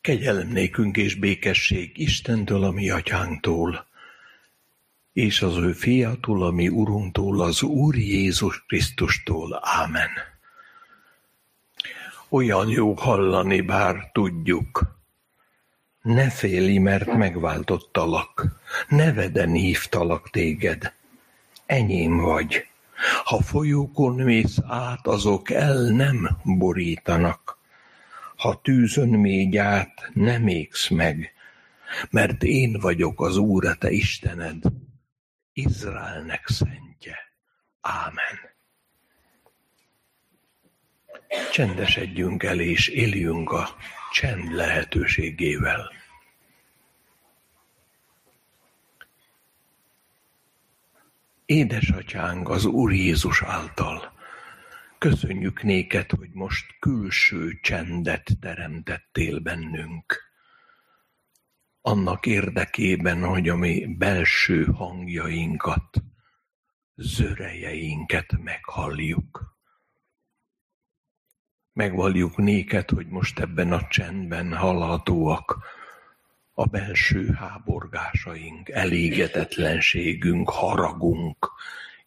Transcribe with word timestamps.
Kegyelem 0.00 0.48
nékünk 0.48 0.96
és 0.96 1.14
békesség 1.14 1.98
Istentől, 1.98 2.64
a 2.64 2.70
mi 2.70 2.90
atyánktól, 2.90 3.86
és 5.12 5.42
az 5.42 5.56
ő 5.56 5.72
fiától, 5.72 6.42
a 6.42 6.50
mi 6.50 6.68
urunktól, 6.68 7.40
az 7.40 7.62
Úr 7.62 7.96
Jézus 7.96 8.64
Krisztustól. 8.66 9.60
Ámen. 9.62 10.10
Olyan 12.28 12.68
jó 12.68 12.92
hallani, 12.92 13.60
bár 13.60 14.10
tudjuk. 14.12 14.98
Ne 16.02 16.30
félj, 16.30 16.78
mert 16.78 17.12
megváltottalak, 17.12 18.46
neveden 18.88 19.50
hívtalak 19.50 20.30
téged. 20.30 20.92
Enyém 21.66 22.16
vagy. 22.16 22.66
Ha 23.24 23.42
folyókon 23.42 24.14
mész 24.14 24.58
át, 24.66 25.06
azok 25.06 25.50
el 25.50 25.82
nem 25.82 26.38
borítanak 26.44 27.59
ha 28.40 28.60
tűzön 28.60 29.08
mégy 29.08 29.56
át, 29.56 30.10
nem 30.14 30.46
égsz 30.46 30.88
meg, 30.88 31.32
mert 32.10 32.42
én 32.42 32.78
vagyok 32.80 33.20
az 33.20 33.36
Úr, 33.36 33.66
a 33.66 33.74
te 33.74 33.90
Istened, 33.90 34.62
Izraelnek 35.52 36.46
szentje. 36.46 37.16
Ámen. 37.80 38.38
Csendesedjünk 41.52 42.42
el 42.42 42.60
és 42.60 42.88
éljünk 42.88 43.50
a 43.50 43.68
csend 44.12 44.52
lehetőségével. 44.52 45.92
Édesatyánk 51.46 52.48
az 52.48 52.64
Úr 52.64 52.92
Jézus 52.92 53.42
által, 53.42 54.09
Köszönjük 55.00 55.62
néked, 55.62 56.10
hogy 56.10 56.30
most 56.32 56.76
külső 56.78 57.58
csendet 57.62 58.28
teremtettél 58.40 59.38
bennünk. 59.38 60.22
Annak 61.80 62.26
érdekében, 62.26 63.24
hogy 63.24 63.48
a 63.48 63.56
mi 63.56 63.86
belső 63.98 64.64
hangjainkat, 64.64 66.02
zörejeinket 66.94 68.38
meghalljuk. 68.42 69.56
Megvalljuk 71.72 72.36
néked, 72.36 72.90
hogy 72.90 73.06
most 73.06 73.38
ebben 73.38 73.72
a 73.72 73.86
csendben 73.88 74.56
hallhatóak 74.56 75.58
a 76.52 76.64
belső 76.64 77.32
háborgásaink, 77.32 78.68
elégedetlenségünk, 78.68 80.50
haragunk, 80.50 81.50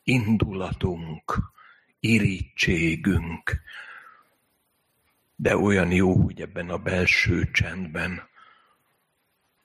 indulatunk, 0.03 1.51
irítségünk. 2.03 3.61
De 5.35 5.57
olyan 5.57 5.91
jó, 5.91 6.21
hogy 6.21 6.41
ebben 6.41 6.69
a 6.69 6.77
belső 6.77 7.51
csendben 7.51 8.27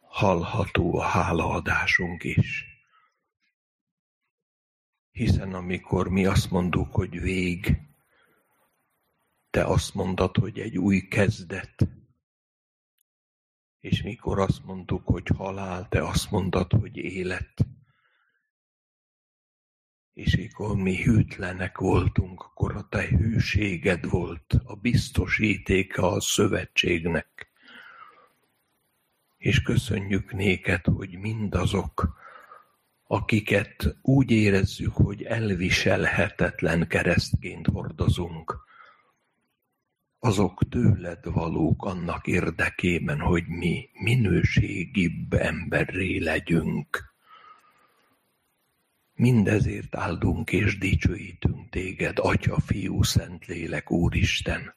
hallható 0.00 0.98
a 0.98 1.02
hálaadásunk 1.02 2.24
is. 2.24 2.64
Hiszen 5.10 5.54
amikor 5.54 6.08
mi 6.08 6.26
azt 6.26 6.50
mondjuk, 6.50 6.94
hogy 6.94 7.20
vég, 7.20 7.80
te 9.50 9.64
azt 9.64 9.94
mondod, 9.94 10.36
hogy 10.36 10.58
egy 10.58 10.78
új 10.78 11.08
kezdet. 11.08 11.88
És 13.80 14.02
mikor 14.02 14.38
azt 14.38 14.64
mondtuk, 14.64 15.06
hogy 15.06 15.28
halál, 15.36 15.88
te 15.88 16.02
azt 16.08 16.30
mondod, 16.30 16.72
hogy 16.72 16.96
élet. 16.96 17.66
És 20.18 20.36
mikor 20.36 20.76
mi 20.76 21.02
hűtlenek 21.02 21.78
voltunk, 21.78 22.42
akkor 22.42 22.76
a 22.76 22.86
te 22.88 23.08
hűséged 23.08 24.08
volt 24.08 24.54
a 24.64 24.74
biztosítéka 24.74 26.10
a 26.10 26.20
szövetségnek. 26.20 27.50
És 29.36 29.62
köszönjük 29.62 30.32
néked, 30.32 30.84
hogy 30.84 31.18
mindazok, 31.18 32.18
akiket 33.06 33.96
úgy 34.02 34.30
érezzük, 34.30 34.92
hogy 34.92 35.22
elviselhetetlen 35.22 36.86
keresztként 36.88 37.66
hordozunk, 37.66 38.56
azok 40.18 40.68
tőled 40.68 41.24
valók 41.32 41.84
annak 41.84 42.26
érdekében, 42.26 43.20
hogy 43.20 43.46
mi 43.46 43.88
minőségibb 43.92 45.32
emberré 45.32 46.18
legyünk. 46.18 47.16
Mindezért 49.18 49.96
áldunk 49.96 50.52
és 50.52 50.78
dicsőítünk 50.78 51.70
téged, 51.70 52.18
Atya, 52.18 52.60
Fiú, 52.60 53.02
Szentlélek, 53.02 53.90
Úristen. 53.90 54.74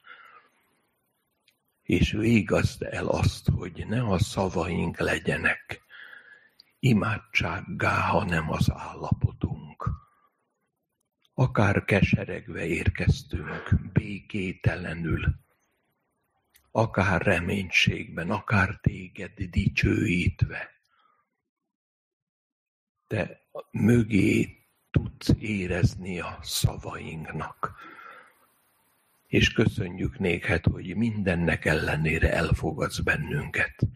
És 1.81 2.12
végazd 2.12 2.81
el 2.81 3.07
azt, 3.07 3.50
hogy 3.50 3.85
ne 3.88 4.03
a 4.03 4.19
szavaink 4.19 5.00
legyenek 5.00 5.81
imádsággá, 6.79 8.00
hanem 8.00 8.52
az 8.52 8.72
állapotunk. 8.72 9.90
Akár 11.34 11.84
keseregve 11.85 12.66
érkeztünk, 12.66 13.91
békételenül, 13.94 15.35
akár 16.72 17.22
reménységben, 17.22 18.31
akár 18.31 18.79
téged 18.81 19.34
dicsőítve. 19.34 20.69
Te 23.08 23.41
mögé 23.72 24.57
tudsz 24.91 25.29
érezni 25.39 26.19
a 26.19 26.39
szavainknak. 26.41 27.73
És 29.28 29.53
köszönjük 29.53 30.19
néked, 30.19 30.66
hogy 30.66 30.95
mindennek 30.95 31.66
ellenére 31.66 32.34
elfogadsz 32.34 33.00
bennünket. 33.00 33.88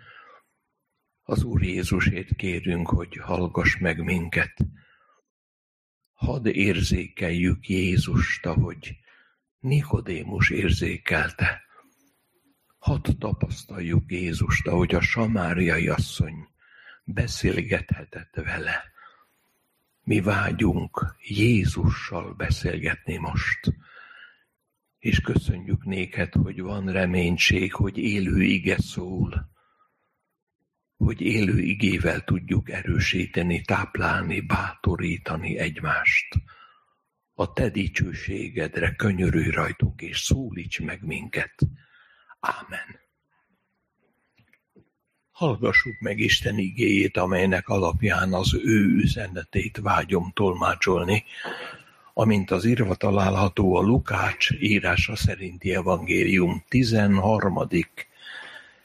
Az 1.23 1.43
Úr 1.43 1.63
Jézusét 1.63 2.35
kérünk, 2.35 2.89
hogy 2.89 3.17
hallgass 3.17 3.77
meg 3.77 4.03
minket. 4.03 4.53
Hadd 6.13 6.45
érzékeljük 6.47 7.67
Jézust, 7.67 8.45
ahogy 8.45 8.97
Nikodémus 9.59 10.49
érzékelte. 10.49 11.63
Hadd 12.77 13.17
tapasztaljuk 13.19 14.11
Jézust, 14.11 14.67
ahogy 14.67 14.95
a 14.95 15.01
samáriai 15.01 15.87
asszony 15.87 16.47
beszélgethetett 17.03 18.33
vele 18.33 18.93
mi 20.05 20.21
vágyunk 20.21 21.15
Jézussal 21.19 22.33
beszélgetni 22.33 23.17
most. 23.17 23.73
És 24.99 25.19
köszönjük 25.19 25.83
néked, 25.83 26.33
hogy 26.33 26.61
van 26.61 26.91
reménység, 26.91 27.73
hogy 27.73 27.97
élő 27.97 28.41
ige 28.43 28.77
szól, 28.77 29.49
hogy 30.97 31.21
élő 31.21 31.59
igével 31.59 32.23
tudjuk 32.23 32.69
erősíteni, 32.69 33.61
táplálni, 33.61 34.41
bátorítani 34.41 35.57
egymást. 35.57 36.35
A 37.33 37.53
te 37.53 37.69
dicsőségedre 37.69 38.95
könyörülj 38.95 39.49
rajtunk, 39.49 40.01
és 40.01 40.19
szólíts 40.19 40.79
meg 40.79 41.03
minket. 41.03 41.55
Ámen. 42.39 43.04
Hallgassuk 45.35 45.99
meg 45.99 46.19
Isten 46.19 46.57
igéjét, 46.57 47.17
amelynek 47.17 47.67
alapján 47.67 48.33
az 48.33 48.53
ő 48.63 48.95
üzenetét 48.95 49.77
vágyom 49.81 50.31
tolmácsolni, 50.33 51.23
amint 52.13 52.51
az 52.51 52.65
írva 52.65 52.95
található 52.95 53.75
a 53.75 53.81
Lukács 53.81 54.51
írása 54.51 55.15
szerinti 55.15 55.73
evangélium 55.73 56.63
13. 56.67 57.67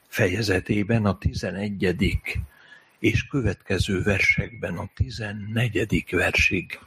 fejezetében 0.06 1.04
a 1.06 1.18
11. 1.18 2.20
és 2.98 3.26
következő 3.26 4.02
versekben 4.02 4.76
a 4.76 4.88
14. 4.94 6.06
versig. 6.10 6.78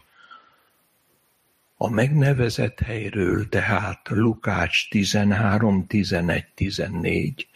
A 1.78 1.90
megnevezett 1.90 2.80
helyről 2.80 3.50
tehát 3.50 4.10
Lukács 4.10 4.90
13, 4.90 5.88
11, 5.88 6.46
14 6.54 7.48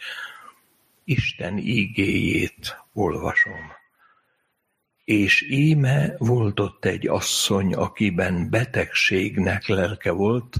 Isten 1.08 1.58
igéjét 1.58 2.84
olvasom. 2.92 3.72
És 5.04 5.42
íme 5.50 6.14
volt 6.18 6.60
ott 6.60 6.84
egy 6.84 7.06
asszony, 7.06 7.74
akiben 7.74 8.50
betegségnek 8.50 9.66
lelke 9.66 10.10
volt, 10.10 10.56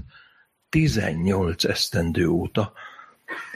tizennyolc 0.69 1.63
esztendő 1.63 2.27
óta, 2.27 2.73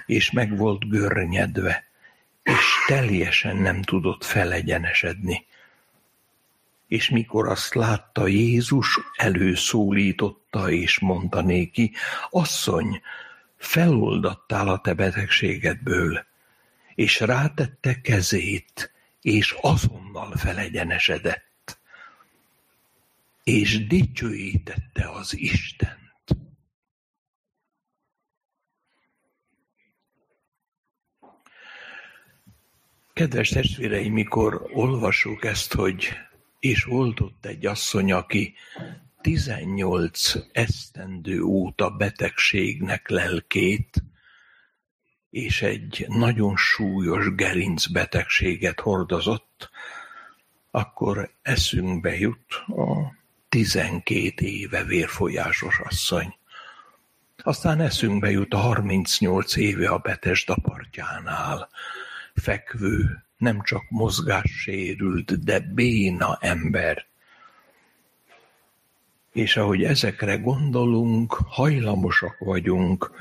és 0.05 0.31
meg 0.31 0.57
volt 0.57 0.89
görnyedve, 0.89 1.83
és 2.43 2.65
teljesen 2.87 3.55
nem 3.55 3.81
tudott 3.81 4.23
felegyenesedni. 4.23 5.45
És 6.87 7.09
mikor 7.09 7.47
azt 7.47 7.73
látta 7.73 8.27
Jézus, 8.27 8.99
előszólította, 9.15 10.71
és 10.71 10.99
mondta 10.99 11.41
néki, 11.41 11.91
asszony, 12.29 13.01
feloldattál 13.57 14.67
a 14.67 14.79
te 14.79 14.93
betegségedből, 14.93 16.31
és 16.95 17.19
rátette 17.19 18.01
kezét, 18.01 18.91
és 19.21 19.55
azonnal 19.61 20.37
felegyenesedett, 20.37 21.79
és 23.43 23.87
dicsőítette 23.87 25.09
az 25.09 25.37
Istent. 25.37 26.01
Kedves 33.13 33.49
testvéreim, 33.49 34.13
mikor 34.13 34.69
olvasjuk 34.71 35.45
ezt, 35.45 35.73
hogy 35.73 36.09
és 36.59 36.83
volt 36.83 37.19
ott 37.19 37.45
egy 37.45 37.65
asszony, 37.65 38.11
aki 38.11 38.53
18 39.21 40.33
esztendő 40.51 41.41
óta 41.41 41.89
betegségnek 41.89 43.09
lelkét, 43.09 44.03
és 45.33 45.61
egy 45.61 46.05
nagyon 46.07 46.57
súlyos 46.57 47.35
gerincbetegséget 47.35 48.79
hordozott, 48.79 49.69
akkor 50.71 51.31
eszünkbe 51.41 52.17
jut 52.17 52.53
a 52.67 53.13
12 53.49 54.45
éve 54.45 54.83
vérfolyásos 54.83 55.79
asszony. 55.79 56.35
Aztán 57.37 57.81
eszünkbe 57.81 58.31
jut 58.31 58.53
a 58.53 58.57
38 58.57 59.55
éve 59.55 59.89
a 59.89 59.97
Betesda 59.97 60.55
partjánál 60.61 61.69
fekvő, 62.35 63.23
nem 63.37 63.61
csak 63.61 63.83
mozgássérült, 63.89 65.43
de 65.43 65.59
béna 65.59 66.37
ember. 66.41 67.05
És 69.31 69.57
ahogy 69.57 69.83
ezekre 69.83 70.35
gondolunk, 70.35 71.33
hajlamosak 71.33 72.37
vagyunk 72.39 73.11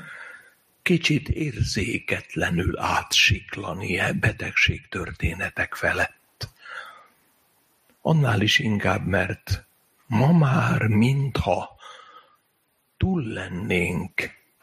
kicsit 0.83 1.29
érzéketlenül 1.29 2.79
átsiklani 2.79 3.97
e 3.97 4.13
betegség 4.13 4.87
történetek 4.87 5.75
felett. 5.75 6.49
Annál 8.01 8.41
is 8.41 8.59
inkább, 8.59 9.05
mert 9.07 9.65
ma 10.07 10.31
már 10.31 10.87
mintha 10.87 11.75
túl 12.97 13.23
lennénk 13.23 14.11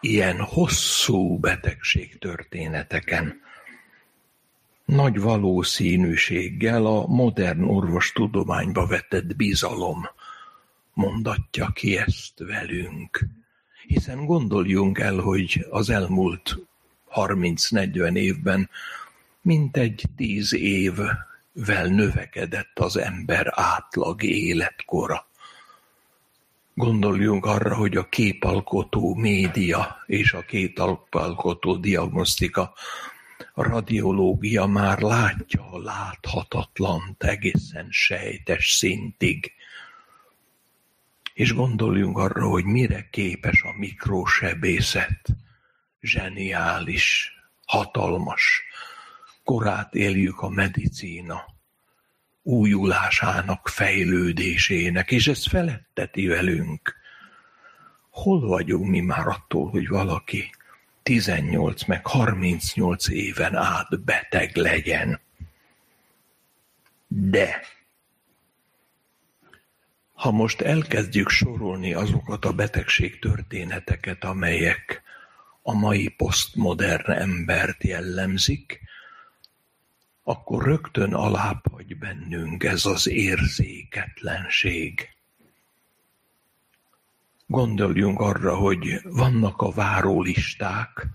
ilyen 0.00 0.40
hosszú 0.40 1.38
betegség 1.38 2.18
történeteken. 2.18 3.40
Nagy 4.84 5.20
valószínűséggel 5.20 6.86
a 6.86 7.06
modern 7.06 7.62
orvostudományba 7.62 8.86
vetett 8.86 9.36
bizalom 9.36 10.08
mondatja 10.92 11.70
ki 11.72 11.96
ezt 11.96 12.38
velünk. 12.38 13.39
Hiszen 13.90 14.24
gondoljunk 14.24 14.98
el, 14.98 15.16
hogy 15.16 15.66
az 15.70 15.90
elmúlt 15.90 16.58
30-40 17.14 18.16
évben 18.16 18.70
mintegy 19.40 20.02
tíz 20.16 20.54
évvel 20.54 21.86
növekedett 21.86 22.78
az 22.78 22.96
ember 22.96 23.52
átlag 23.54 24.22
életkora. 24.22 25.26
Gondoljunk 26.74 27.46
arra, 27.46 27.74
hogy 27.74 27.96
a 27.96 28.08
képalkotó 28.08 29.14
média 29.14 29.96
és 30.06 30.32
a 30.32 30.40
képalkotó 30.40 31.76
diagnosztika 31.76 32.72
a 33.54 33.62
radiológia 33.62 34.66
már 34.66 35.00
látja 35.00 35.70
a 35.70 35.78
láthatatlant 35.78 37.24
egészen 37.24 37.86
sejtes 37.90 38.70
szintig. 38.70 39.52
És 41.40 41.52
gondoljunk 41.52 42.18
arra, 42.18 42.48
hogy 42.48 42.64
mire 42.64 43.08
képes 43.10 43.62
a 43.62 43.72
mikrosebészet. 43.76 45.20
Zseniális, 46.00 47.32
hatalmas. 47.66 48.62
Korát 49.44 49.94
éljük 49.94 50.40
a 50.40 50.48
medicína 50.48 51.44
újulásának, 52.42 53.68
fejlődésének, 53.68 55.10
és 55.10 55.28
ez 55.28 55.46
feletteti 55.46 56.26
velünk. 56.26 56.94
Hol 58.10 58.40
vagyunk 58.40 58.88
mi 58.88 59.00
már 59.00 59.26
attól, 59.26 59.70
hogy 59.70 59.88
valaki 59.88 60.50
18 61.02 61.84
meg 61.84 62.06
38 62.06 63.08
éven 63.08 63.54
át 63.56 64.00
beteg 64.04 64.56
legyen. 64.56 65.20
De 67.06 67.60
ha 70.20 70.30
most 70.30 70.60
elkezdjük 70.60 71.28
sorolni 71.28 71.94
azokat 71.94 72.44
a 72.44 72.52
betegség 72.52 73.18
történeteket, 73.18 74.24
amelyek 74.24 75.02
a 75.62 75.72
mai 75.72 76.08
posztmodern 76.08 77.10
embert 77.10 77.84
jellemzik, 77.84 78.80
akkor 80.22 80.64
rögtön 80.64 81.14
alábbhagy 81.14 81.98
bennünk 81.98 82.64
ez 82.64 82.86
az 82.86 83.08
érzéketlenség. 83.08 85.08
Gondoljunk 87.46 88.20
arra, 88.20 88.56
hogy 88.56 89.00
vannak 89.04 89.60
a 89.60 89.70
várólisták, 89.70 91.06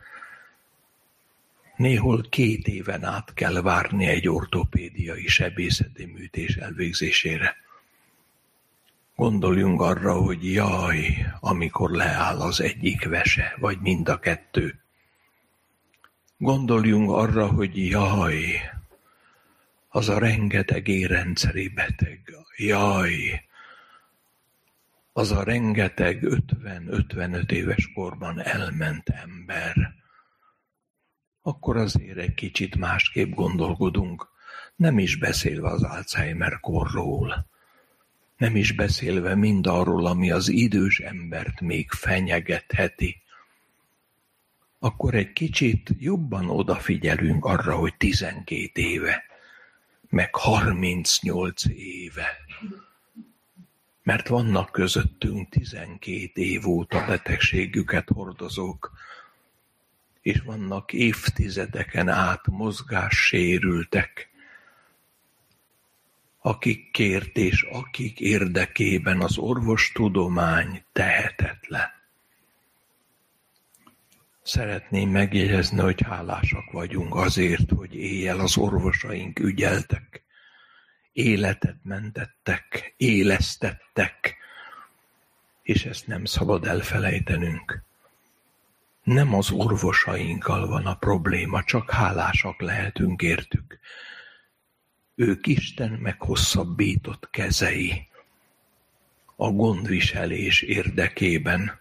néhol 1.75 2.25
két 2.29 2.67
éven 2.67 3.03
át 3.03 3.33
kell 3.33 3.61
várni 3.61 4.05
egy 4.05 4.27
ortopédiai 4.27 5.27
sebészeti 5.27 6.05
műtés 6.05 6.55
elvégzésére. 6.55 7.63
Gondoljunk 9.15 9.81
arra, 9.81 10.13
hogy 10.13 10.53
jaj, 10.53 11.25
amikor 11.39 11.91
leáll 11.91 12.39
az 12.41 12.61
egyik 12.61 13.07
vese, 13.07 13.55
vagy 13.59 13.79
mind 13.79 14.09
a 14.09 14.19
kettő. 14.19 14.79
Gondoljunk 16.37 17.11
arra, 17.11 17.47
hogy 17.47 17.89
jaj, 17.89 18.39
az 19.87 20.09
a 20.09 20.19
rengeteg 20.19 20.87
érrendszeri 20.87 21.67
beteg, 21.67 22.35
jaj, 22.57 23.45
az 25.13 25.31
a 25.31 25.43
rengeteg 25.43 26.23
ötven-ötvenöt 26.23 27.51
éves 27.51 27.91
korban 27.93 28.41
elment 28.41 29.09
ember, 29.09 29.93
akkor 31.41 31.77
azért 31.77 32.17
egy 32.17 32.33
kicsit 32.33 32.75
másképp 32.75 33.33
gondolkodunk, 33.33 34.27
nem 34.75 34.99
is 34.99 35.17
beszélve 35.17 35.69
az 35.69 35.83
Alzheimer 35.83 36.59
korról, 36.59 37.53
nem 38.37 38.55
is 38.55 38.71
beszélve 38.71 39.35
mindarról, 39.35 40.05
ami 40.05 40.31
az 40.31 40.49
idős 40.49 40.99
embert 40.99 41.61
még 41.61 41.91
fenyegetheti, 41.91 43.21
akkor 44.79 45.13
egy 45.13 45.33
kicsit 45.33 45.89
jobban 45.99 46.49
odafigyelünk 46.49 47.45
arra, 47.45 47.75
hogy 47.75 47.95
tizenkét 47.97 48.77
éve, 48.77 49.23
meg 50.09 50.35
harmincnyolc 50.35 51.65
éve. 51.65 52.37
Mert 54.03 54.27
vannak 54.27 54.71
közöttünk 54.71 55.49
tizenkét 55.49 56.37
év 56.37 56.67
óta 56.67 57.05
betegségüket 57.05 58.09
hordozók, 58.09 58.91
és 60.21 60.41
vannak 60.41 60.93
évtizedeken 60.93 62.09
át 62.09 62.47
mozgássérültek, 62.47 64.29
akik 66.45 66.91
kért 66.91 67.37
és 67.37 67.61
akik 67.61 68.19
érdekében 68.19 69.21
az 69.21 69.37
orvostudomány 69.37 70.83
tehetetlen. 70.91 71.89
Szeretném 74.41 75.09
megjegyezni, 75.09 75.79
hogy 75.79 76.01
hálásak 76.01 76.71
vagyunk 76.71 77.15
azért, 77.15 77.69
hogy 77.69 77.95
éjjel 77.95 78.39
az 78.39 78.57
orvosaink 78.57 79.39
ügyeltek, 79.39 80.23
életet 81.13 81.77
mentettek, 81.83 82.93
élesztettek, 82.97 84.35
és 85.63 85.85
ezt 85.85 86.07
nem 86.07 86.25
szabad 86.25 86.65
elfelejtenünk. 86.65 87.83
Nem 89.03 89.33
az 89.33 89.51
orvosainkkal 89.51 90.67
van 90.67 90.85
a 90.85 90.95
probléma, 90.95 91.63
csak 91.63 91.91
hálásak 91.91 92.61
lehetünk 92.61 93.21
értük. 93.21 93.79
Ők 95.15 95.47
Isten 95.47 95.91
meghosszabbított 95.91 97.29
kezei 97.29 98.07
a 99.35 99.49
gondviselés 99.49 100.61
érdekében, 100.61 101.79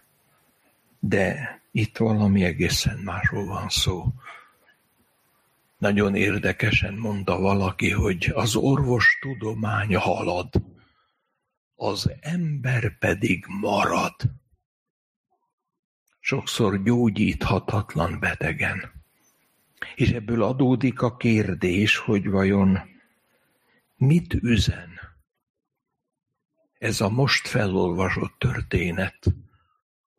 de 0.99 1.59
itt 1.71 1.97
valami 1.97 2.43
egészen 2.43 2.97
másról 2.97 3.45
van 3.45 3.69
szó. 3.69 4.13
Nagyon 5.77 6.15
érdekesen 6.15 6.93
mondta 6.93 7.39
valaki, 7.39 7.91
hogy 7.91 8.31
az 8.33 8.55
orvostudomány 8.55 9.95
halad, 9.95 10.49
az 11.75 12.11
ember 12.19 12.97
pedig 12.97 13.45
marad. 13.47 14.15
Sokszor 16.19 16.83
gyógyíthatatlan 16.83 18.19
betegen. 18.19 19.03
És 19.95 20.11
ebből 20.11 20.43
adódik 20.43 21.01
a 21.01 21.17
kérdés, 21.17 21.97
hogy 21.97 22.29
vajon 22.29 22.94
mit 23.95 24.33
üzen 24.33 24.99
ez 26.77 27.01
a 27.01 27.09
most 27.09 27.47
felolvasott 27.47 28.39
történet 28.39 29.25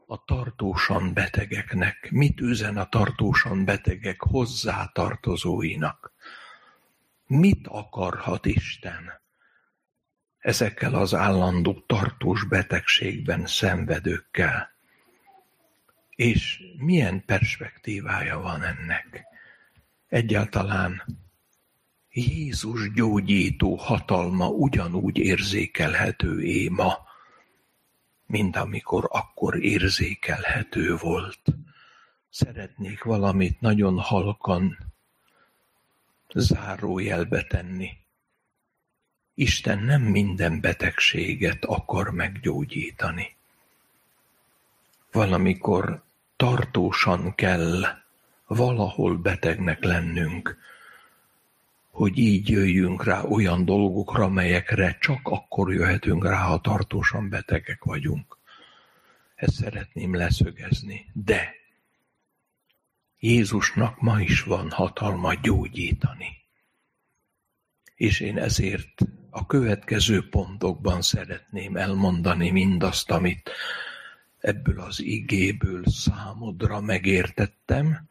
a 0.07 0.25
tartósan 0.25 1.15
betegeknek, 1.15 2.11
mit 2.11 2.41
üzen 2.41 2.77
a 2.77 2.89
tartósan 2.89 3.65
betegek 3.65 4.21
hozzátartozóinak? 4.21 6.13
Mit 7.27 7.67
akarhat 7.67 8.47
Isten 8.47 9.21
ezekkel 10.39 10.95
az 10.95 11.15
állandó 11.15 11.85
tartós 11.87 12.45
betegségben 12.45 13.47
szenvedőkkel? 13.47 14.71
És 16.09 16.63
milyen 16.77 17.25
perspektívája 17.25 18.39
van 18.39 18.63
ennek? 18.63 19.25
Egyáltalán 20.09 21.03
Jézus 22.19 22.93
gyógyító 22.93 23.75
hatalma 23.75 24.49
ugyanúgy 24.49 25.19
érzékelhető 25.19 26.43
éma, 26.43 26.99
mint 28.27 28.57
amikor 28.57 29.09
akkor 29.13 29.63
érzékelhető 29.65 30.97
volt. 30.97 31.41
Szeretnék 32.31 33.03
valamit 33.03 33.61
nagyon 33.61 33.99
halkan 33.99 34.79
zárójelbe 36.35 37.43
tenni. 37.43 37.91
Isten 39.35 39.79
nem 39.79 40.03
minden 40.03 40.61
betegséget 40.61 41.65
akar 41.65 42.11
meggyógyítani. 42.11 43.37
Valamikor 45.13 46.03
tartósan 46.37 47.35
kell 47.35 47.83
valahol 48.47 49.17
betegnek 49.17 49.85
lennünk, 49.85 50.59
hogy 51.97 52.19
így 52.19 52.49
jöjjünk 52.49 53.05
rá 53.05 53.23
olyan 53.23 53.65
dolgokra, 53.65 54.25
amelyekre 54.25 54.97
csak 55.01 55.21
akkor 55.23 55.73
jöhetünk 55.73 56.25
rá, 56.25 56.43
ha 56.43 56.61
tartósan 56.61 57.29
betegek 57.29 57.85
vagyunk. 57.85 58.39
Ezt 59.35 59.55
szeretném 59.55 60.15
leszögezni. 60.15 61.07
De 61.13 61.55
Jézusnak 63.19 64.01
ma 64.01 64.21
is 64.21 64.43
van 64.43 64.71
hatalma 64.71 65.35
gyógyítani. 65.35 66.37
És 67.95 68.21
én 68.21 68.39
ezért 68.39 69.01
a 69.31 69.47
következő 69.47 70.29
pontokban 70.29 71.03
szeretném 71.03 71.77
elmondani 71.77 72.51
mindazt, 72.51 73.11
amit 73.11 73.51
ebből 74.39 74.81
az 74.81 75.01
igéből 75.01 75.83
számodra 75.87 76.81
megértettem. 76.81 78.09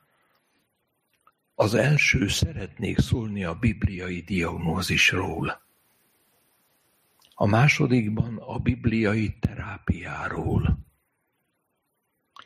Az 1.58 1.74
első 1.74 2.28
szeretnék 2.28 3.00
szólni 3.00 3.44
a 3.44 3.54
bibliai 3.54 4.20
diagnózisról. 4.20 5.62
A 7.36 7.46
másodikban 7.46 8.38
a 8.38 8.60
bibliai 8.60 9.38
terápiáról. 9.40 10.80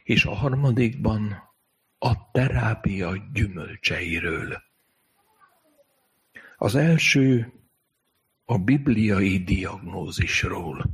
És 0.04 0.26
a 0.26 0.34
harmadikban 0.34 1.50
a 1.98 2.32
terápia 2.32 3.30
gyümölcseiről. 3.34 4.62
Az 6.58 6.76
első 6.76 7.54
a 8.46 8.58
bibliai 8.58 9.44
diagnózisról. 9.44 10.86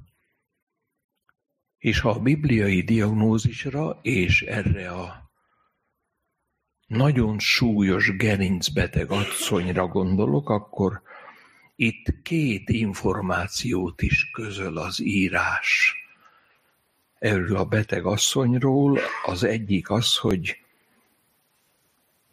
És 1.78 2.00
ha 2.00 2.10
a 2.10 2.20
bibliai 2.20 2.82
diagnózisra 2.82 4.00
és 4.02 4.42
erre 4.42 4.92
a 4.92 5.25
nagyon 6.88 7.40
súlyos 7.40 8.16
gerincbeteg 8.16 9.12
asszonyra 9.12 9.88
gondolok, 9.88 10.50
akkor 10.50 11.02
itt 11.76 12.22
két 12.22 12.70
információt 12.70 14.02
is 14.02 14.30
közöl 14.32 14.78
az 14.78 15.02
írás 15.02 15.96
erről 17.20 17.58
a 17.58 17.66
beteg 17.66 18.06
asszonyról. 18.06 19.00
Az 19.26 19.44
egyik 19.44 19.90
az, 19.90 20.18
hogy 20.18 20.64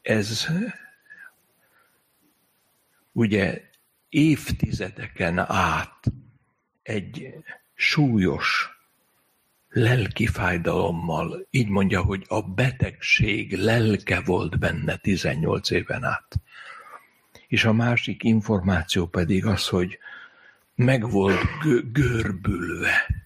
ez 0.02 0.46
ugye 3.12 3.62
évtizedeken 4.08 5.38
át 5.38 6.04
egy 6.82 7.34
súlyos 7.74 8.71
lelki 9.72 10.26
fájdalommal, 10.26 11.46
így 11.50 11.68
mondja, 11.68 12.02
hogy 12.02 12.24
a 12.28 12.42
betegség 12.42 13.56
lelke 13.56 14.20
volt 14.20 14.58
benne 14.58 14.96
18 14.96 15.70
éven 15.70 16.04
át. 16.04 16.40
És 17.48 17.64
a 17.64 17.72
másik 17.72 18.22
információ 18.22 19.06
pedig 19.06 19.46
az, 19.46 19.68
hogy 19.68 19.98
meg 20.74 21.10
volt 21.10 21.40
görbülve, 21.92 23.24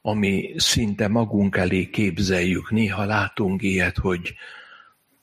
ami 0.00 0.54
szinte 0.56 1.08
magunk 1.08 1.56
elé 1.56 1.90
képzeljük. 1.90 2.70
Néha 2.70 3.04
látunk 3.04 3.62
ilyet, 3.62 3.96
hogy 3.96 4.34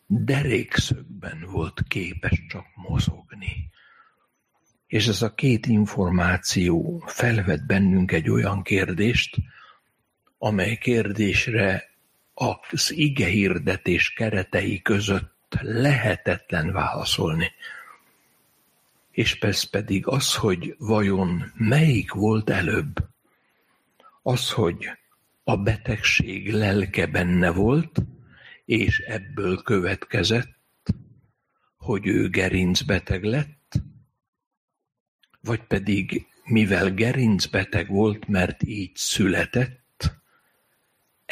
derékszögben 0.06 1.48
volt 1.52 1.84
képes 1.88 2.46
csak 2.48 2.66
mozogni. 2.76 3.70
És 4.88 5.08
ez 5.08 5.22
a 5.22 5.34
két 5.34 5.66
információ 5.66 7.04
felvet 7.06 7.66
bennünk 7.66 8.12
egy 8.12 8.30
olyan 8.30 8.64
kérdést, 8.64 9.38
amely 10.44 10.76
kérdésre 10.76 11.90
az 12.34 12.92
ige 12.92 13.26
hirdetés 13.26 14.14
keretei 14.14 14.82
között 14.82 15.58
lehetetlen 15.62 16.72
válaszolni. 16.72 17.52
És 19.12 19.40
ez 19.40 19.64
pedig 19.64 20.08
az, 20.08 20.36
hogy 20.36 20.76
vajon 20.78 21.52
melyik 21.56 22.12
volt 22.12 22.50
előbb? 22.50 22.94
Az, 24.22 24.52
hogy 24.52 24.90
a 25.44 25.58
betegség 25.58 26.54
lelke 26.54 27.08
benne 27.08 27.52
volt, 27.52 28.02
és 28.66 29.00
ebből 29.00 29.62
következett, 29.62 30.58
hogy 31.78 32.08
ő 32.08 32.30
gerincbeteg 32.30 33.24
lett, 33.24 33.82
vagy 35.42 35.62
pedig 35.64 36.26
mivel 36.44 36.94
gerincbeteg 36.94 37.88
volt, 37.88 38.28
mert 38.28 38.64
így 38.64 38.92
született, 38.94 39.81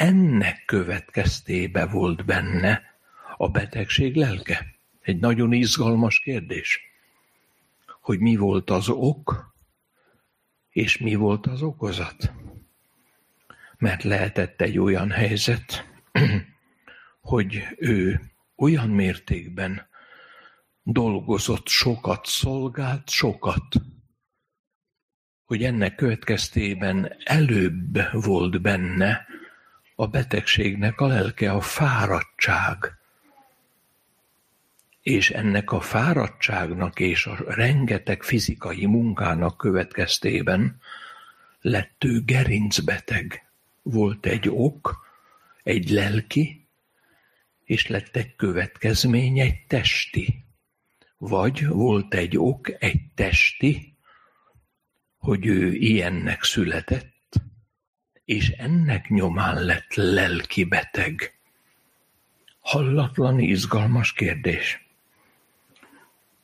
ennek 0.00 0.64
következtébe 0.64 1.86
volt 1.86 2.24
benne 2.24 2.82
a 3.36 3.48
betegség 3.48 4.16
lelke. 4.16 4.66
Egy 5.00 5.18
nagyon 5.18 5.52
izgalmas 5.52 6.20
kérdés, 6.20 6.80
hogy 8.00 8.18
mi 8.18 8.36
volt 8.36 8.70
az 8.70 8.88
ok, 8.88 9.54
és 10.70 10.98
mi 10.98 11.14
volt 11.14 11.46
az 11.46 11.62
okozat. 11.62 12.32
Mert 13.78 14.02
lehetett 14.02 14.60
egy 14.60 14.78
olyan 14.78 15.10
helyzet, 15.10 15.86
hogy 17.20 17.66
ő 17.76 18.20
olyan 18.56 18.88
mértékben 18.88 19.88
dolgozott 20.82 21.66
sokat, 21.68 22.26
szolgált 22.26 23.08
sokat, 23.08 23.76
hogy 25.44 25.64
ennek 25.64 25.94
következtében 25.94 27.16
előbb 27.24 27.98
volt 28.12 28.60
benne 28.60 29.26
a 30.00 30.06
betegségnek 30.06 31.00
a 31.00 31.06
lelke, 31.06 31.52
a 31.52 31.60
fáradtság. 31.60 32.98
És 35.00 35.30
ennek 35.30 35.72
a 35.72 35.80
fáradtságnak 35.80 37.00
és 37.00 37.26
a 37.26 37.36
rengeteg 37.46 38.22
fizikai 38.22 38.86
munkának 38.86 39.56
következtében 39.56 40.80
lett 41.60 42.04
ő 42.04 42.22
gerincbeteg. 42.24 43.50
Volt 43.82 44.26
egy 44.26 44.48
ok, 44.48 45.06
egy 45.62 45.90
lelki, 45.90 46.68
és 47.64 47.86
lett 47.86 48.16
egy 48.16 48.36
következmény, 48.36 49.38
egy 49.38 49.66
testi. 49.66 50.44
Vagy 51.16 51.66
volt 51.66 52.14
egy 52.14 52.38
ok, 52.38 52.82
egy 52.82 53.00
testi, 53.14 53.96
hogy 55.18 55.46
ő 55.46 55.72
ilyennek 55.72 56.42
született, 56.42 57.19
és 58.30 58.48
ennek 58.48 59.08
nyomán 59.08 59.64
lett 59.64 59.94
lelki 59.94 60.64
beteg. 60.64 61.38
Hallatlan, 62.60 63.38
izgalmas 63.38 64.12
kérdés. 64.12 64.86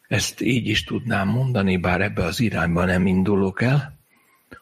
Ezt 0.08 0.40
így 0.40 0.68
is 0.68 0.84
tudnám 0.84 1.28
mondani, 1.28 1.76
bár 1.76 2.00
ebbe 2.00 2.24
az 2.24 2.40
irányba 2.40 2.84
nem 2.84 3.06
indulok 3.06 3.62
el, 3.62 3.98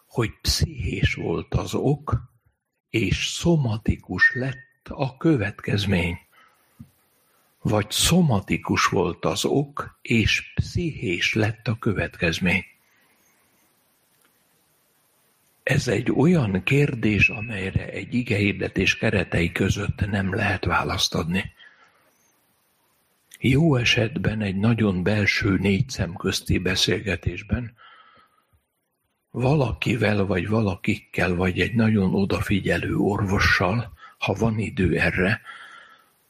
hogy 0.06 0.30
pszichés 0.40 1.14
volt 1.14 1.54
az 1.54 1.74
ok, 1.74 2.22
és 2.90 3.26
szomatikus 3.26 4.32
lett 4.34 4.88
a 4.88 5.16
következmény. 5.16 6.18
Vagy 7.62 7.90
szomatikus 7.90 8.86
volt 8.86 9.24
az 9.24 9.44
ok, 9.44 9.98
és 10.02 10.52
pszichés 10.54 11.34
lett 11.34 11.68
a 11.68 11.78
következmény. 11.78 12.64
Ez 15.64 15.88
egy 15.88 16.12
olyan 16.12 16.62
kérdés, 16.62 17.28
amelyre 17.28 17.88
egy 17.88 18.14
igehirdetés 18.14 18.96
keretei 18.96 19.52
között 19.52 20.06
nem 20.06 20.34
lehet 20.34 20.64
választ 20.64 21.14
adni. 21.14 21.52
Jó 23.38 23.76
esetben 23.76 24.40
egy 24.40 24.56
nagyon 24.56 25.02
belső 25.02 25.56
négy 25.56 25.88
szem 25.88 26.14
közti 26.14 26.58
beszélgetésben 26.58 27.74
valakivel 29.30 30.26
vagy 30.26 30.48
valakikkel, 30.48 31.34
vagy 31.34 31.60
egy 31.60 31.74
nagyon 31.74 32.14
odafigyelő 32.14 32.96
orvossal, 32.96 33.92
ha 34.18 34.34
van 34.34 34.58
idő 34.58 34.98
erre, 34.98 35.40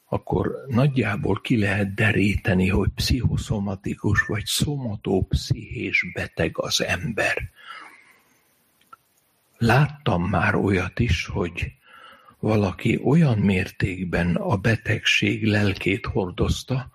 akkor 0.05 0.65
nagyjából 0.69 1.41
ki 1.41 1.59
lehet 1.59 1.95
deríteni, 1.95 2.69
hogy 2.69 2.89
pszichoszomatikus 2.95 4.27
vagy 4.27 4.45
szomatopszichés 4.45 6.07
beteg 6.15 6.59
az 6.59 6.83
ember. 6.83 7.51
Láttam 9.65 10.29
már 10.29 10.55
olyat 10.55 10.99
is, 10.99 11.27
hogy 11.27 11.73
valaki 12.39 13.01
olyan 13.05 13.39
mértékben 13.39 14.35
a 14.35 14.57
betegség 14.57 15.47
lelkét 15.47 16.07
hordozta, 16.07 16.91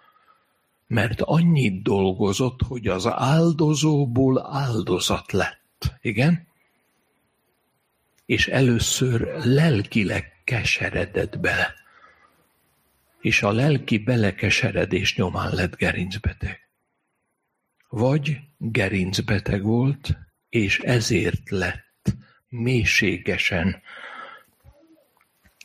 mert 0.87 1.21
annyit 1.21 1.81
dolgozott, 1.81 2.61
hogy 2.61 2.87
az 2.87 3.07
áldozóból 3.07 4.47
áldozat 4.51 5.31
lett. 5.31 5.93
Igen? 6.01 6.47
És 8.25 8.47
először 8.47 9.45
lelkileg 9.45 10.41
keseredett 10.43 11.39
bele. 11.39 11.73
És 13.21 13.43
a 13.43 13.51
lelki 13.51 13.97
belekeseredés 13.97 15.15
nyomán 15.15 15.53
lett 15.53 15.75
gerincbeteg. 15.75 16.69
Vagy 17.87 18.39
gerincbeteg 18.57 19.63
volt, 19.63 20.17
és 20.49 20.79
ezért 20.79 21.49
lett 21.49 21.88
mélységesen 22.49 23.81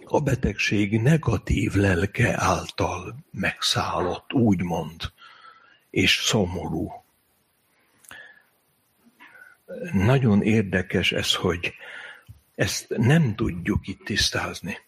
a 0.04 0.20
betegség 0.20 1.00
negatív 1.00 1.74
lelke 1.74 2.34
által 2.36 3.16
megszállott, 3.30 4.32
úgymond, 4.32 5.12
és 5.90 6.20
szomorú. 6.24 7.04
Nagyon 9.92 10.42
érdekes 10.42 11.12
ez, 11.12 11.34
hogy 11.34 11.74
ezt 12.54 12.86
nem 12.88 13.34
tudjuk 13.34 13.86
itt 13.86 14.04
tisztázni. 14.04 14.78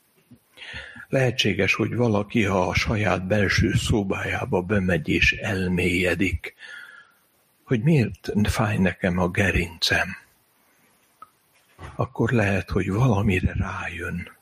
Lehetséges, 1.09 1.75
hogy 1.75 1.95
valaki, 1.95 2.45
ha 2.45 2.69
a 2.69 2.75
saját 2.75 3.27
belső 3.27 3.73
szobájába 3.73 4.63
bemegy 4.63 5.09
és 5.09 5.33
elmélyedik, 5.33 6.55
hogy 7.65 7.83
miért 7.83 8.33
fáj 8.45 8.77
nekem 8.77 9.19
a 9.19 9.29
gerincem, 9.29 10.26
akkor 11.95 12.31
lehet, 12.31 12.71
hogy 12.71 12.91
valamire 12.91 13.53
rájön, 13.53 14.37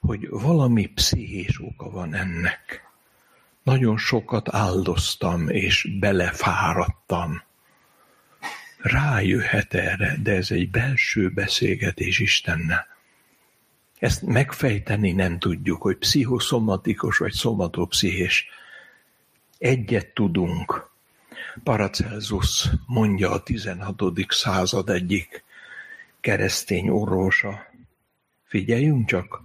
hogy 0.00 0.28
valami 0.28 0.86
pszichés 0.86 1.60
oka 1.60 1.90
van 1.90 2.14
ennek. 2.14 2.88
Nagyon 3.62 3.96
sokat 3.96 4.54
áldoztam, 4.54 5.48
és 5.48 5.88
belefáradtam. 6.00 7.42
Rájöhet 8.78 9.74
erre, 9.74 10.16
de 10.22 10.32
ez 10.32 10.50
egy 10.50 10.70
belső 10.70 11.28
beszélgetés 11.28 12.18
Istennel. 12.18 12.86
Ezt 13.98 14.22
megfejteni 14.22 15.12
nem 15.12 15.38
tudjuk, 15.38 15.82
hogy 15.82 15.96
pszichoszomatikus 15.96 17.18
vagy 17.18 17.32
szomatopszichés. 17.32 18.46
Egyet 19.58 20.06
tudunk. 20.06 20.90
Paracelsus 21.64 22.68
mondja 22.86 23.30
a 23.30 23.42
16. 23.42 24.02
század 24.28 24.88
egyik 24.88 25.44
keresztény 26.20 26.88
orvosa. 26.88 27.66
Figyeljünk 28.44 29.08
csak, 29.08 29.42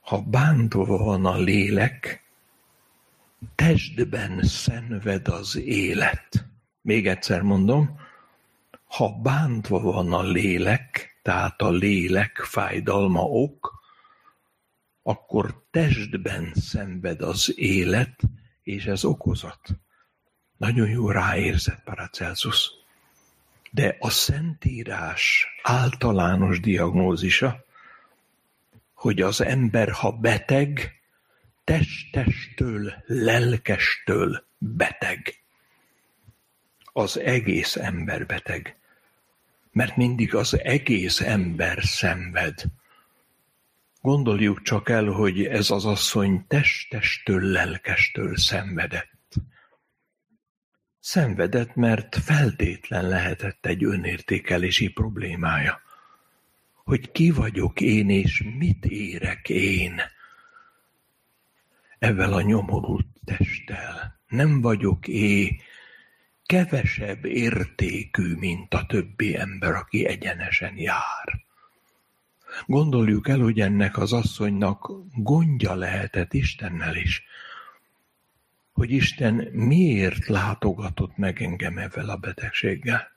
ha 0.00 0.20
bántva 0.20 0.96
van 0.96 1.26
a 1.26 1.36
lélek, 1.36 2.22
testben 3.54 4.42
szenved 4.42 5.28
az 5.28 5.56
élet. 5.56 6.46
Még 6.80 7.06
egyszer 7.06 7.42
mondom, 7.42 8.00
ha 8.84 9.08
bántva 9.08 9.80
van 9.80 10.12
a 10.12 10.22
lélek, 10.22 11.18
tehát 11.22 11.60
a 11.62 11.70
lélek 11.70 12.36
fájdalma 12.36 13.22
ok, 13.22 13.82
akkor 15.02 15.64
testben 15.70 16.52
szenved 16.54 17.20
az 17.20 17.52
élet, 17.56 18.20
és 18.62 18.84
ez 18.84 19.04
okozat. 19.04 19.68
Nagyon 20.56 20.88
jó 20.88 21.10
ráérzett 21.10 21.82
Paracelsus. 21.84 22.70
De 23.74 23.96
a 23.98 24.10
Szentírás 24.10 25.46
általános 25.62 26.60
diagnózisa, 26.60 27.64
hogy 28.94 29.20
az 29.20 29.40
ember, 29.40 29.90
ha 29.90 30.12
beteg, 30.12 31.00
testestől, 31.64 32.94
lelkestől 33.06 34.44
beteg. 34.58 35.42
Az 36.84 37.18
egész 37.18 37.76
ember 37.76 38.26
beteg. 38.26 38.76
Mert 39.70 39.96
mindig 39.96 40.34
az 40.34 40.58
egész 40.58 41.20
ember 41.20 41.78
szenved. 41.82 42.62
Gondoljuk 44.00 44.62
csak 44.62 44.88
el, 44.88 45.04
hogy 45.04 45.44
ez 45.44 45.70
az 45.70 45.84
asszony 45.84 46.44
testestől, 46.46 47.40
lelkestől 47.42 48.36
szenvedett. 48.36 49.10
Szenvedett, 51.04 51.74
mert 51.74 52.16
feltétlen 52.16 53.08
lehetett 53.08 53.66
egy 53.66 53.84
önértékelési 53.84 54.88
problémája 54.88 55.82
hogy 56.84 57.12
ki 57.12 57.30
vagyok 57.30 57.80
én 57.80 58.10
és 58.10 58.44
mit 58.58 58.84
érek 58.84 59.48
én 59.48 60.00
ezzel 61.98 62.32
a 62.32 62.40
nyomorult 62.40 63.06
testtel. 63.24 64.20
Nem 64.28 64.60
vagyok 64.60 65.08
é 65.08 65.60
kevesebb 66.46 67.24
értékű, 67.24 68.34
mint 68.34 68.74
a 68.74 68.86
többi 68.86 69.36
ember, 69.36 69.72
aki 69.74 70.06
egyenesen 70.06 70.76
jár. 70.76 71.44
Gondoljuk 72.66 73.28
el, 73.28 73.38
hogy 73.38 73.60
ennek 73.60 73.98
az 73.98 74.12
asszonynak 74.12 74.92
gondja 75.14 75.74
lehetett 75.74 76.32
Istennel 76.32 76.96
is, 76.96 77.22
hogy 78.72 78.90
Isten 78.90 79.34
miért 79.52 80.26
látogatott 80.26 81.16
meg 81.16 81.42
engem 81.42 81.78
ezzel 81.78 82.08
a 82.08 82.16
betegséggel. 82.16 83.10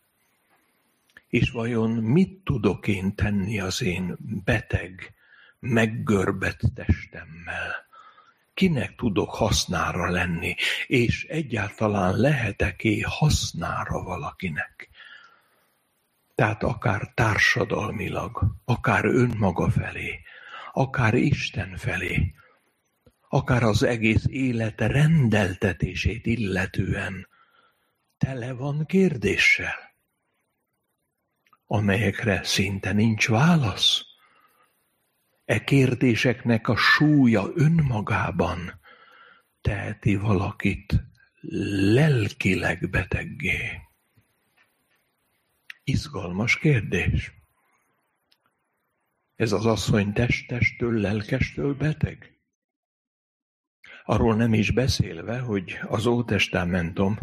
És 1.27 1.49
vajon 1.49 1.91
mit 1.91 2.43
tudok 2.43 2.87
én 2.87 3.15
tenni 3.15 3.59
az 3.59 3.81
én 3.81 4.17
beteg, 4.19 5.13
meggörbett 5.59 6.59
testemmel? 6.75 7.85
Kinek 8.53 8.95
tudok 8.95 9.35
hasznára 9.35 10.09
lenni, 10.09 10.55
és 10.87 11.23
egyáltalán 11.23 12.15
lehetek-é 12.15 13.01
hasznára 13.01 14.03
valakinek? 14.03 14.89
Tehát 16.35 16.63
akár 16.63 17.11
társadalmilag, 17.13 18.45
akár 18.65 19.05
önmaga 19.05 19.69
felé, 19.69 20.19
akár 20.73 21.13
Isten 21.13 21.77
felé, 21.77 22.33
akár 23.29 23.63
az 23.63 23.83
egész 23.83 24.25
élet 24.27 24.81
rendeltetését 24.81 26.25
illetően 26.25 27.27
tele 28.17 28.53
van 28.53 28.85
kérdéssel 28.85 29.85
amelyekre 31.67 32.43
szinte 32.43 32.91
nincs 32.91 33.27
válasz? 33.27 34.01
E 35.45 35.63
kérdéseknek 35.63 36.67
a 36.67 36.75
súlya 36.75 37.51
önmagában 37.55 38.79
teheti 39.61 40.15
valakit 40.15 41.03
lelkileg 41.93 42.89
beteggé. 42.89 43.81
Izgalmas 45.83 46.57
kérdés. 46.57 47.31
Ez 49.35 49.51
az 49.51 49.65
asszony 49.65 50.13
testestől, 50.13 50.99
lelkestől 50.99 51.73
beteg? 51.73 52.34
Arról 54.05 54.35
nem 54.35 54.53
is 54.53 54.71
beszélve, 54.71 55.39
hogy 55.39 55.79
az 55.87 56.05
Ótestamentum 56.05 57.17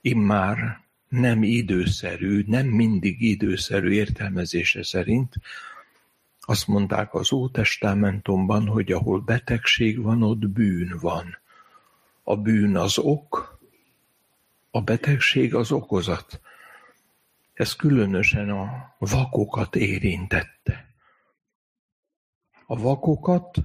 immár 0.00 0.80
nem 1.08 1.42
időszerű, 1.42 2.44
nem 2.46 2.66
mindig 2.66 3.22
időszerű 3.22 3.90
értelmezése 3.90 4.82
szerint 4.82 5.34
azt 6.50 6.66
mondták 6.66 7.14
az 7.14 7.32
Ótestamentumban, 7.32 8.66
hogy 8.66 8.92
ahol 8.92 9.20
betegség 9.20 10.02
van, 10.02 10.22
ott 10.22 10.48
bűn 10.48 10.98
van. 11.00 11.38
A 12.22 12.36
bűn 12.36 12.76
az 12.76 12.98
ok, 12.98 13.58
a 14.70 14.80
betegség 14.80 15.54
az 15.54 15.72
okozat. 15.72 16.40
Ez 17.54 17.76
különösen 17.76 18.50
a 18.50 18.94
vakokat 18.98 19.76
érintette. 19.76 20.88
A 22.66 22.78
vakokat, 22.78 23.56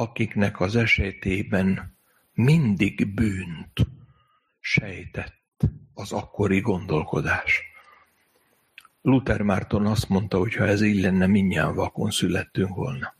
akiknek 0.00 0.60
az 0.60 0.76
esetében 0.76 1.96
mindig 2.32 3.14
bűnt 3.14 3.86
sejtett 4.60 5.62
az 5.94 6.12
akkori 6.12 6.60
gondolkodás. 6.60 7.62
Luther 9.02 9.42
Márton 9.42 9.86
azt 9.86 10.08
mondta, 10.08 10.38
hogy 10.38 10.54
ha 10.54 10.66
ez 10.66 10.82
így 10.82 11.00
lenne, 11.00 11.26
mindjárt 11.26 11.74
vakon 11.74 12.10
születtünk 12.10 12.74
volna. 12.74 13.14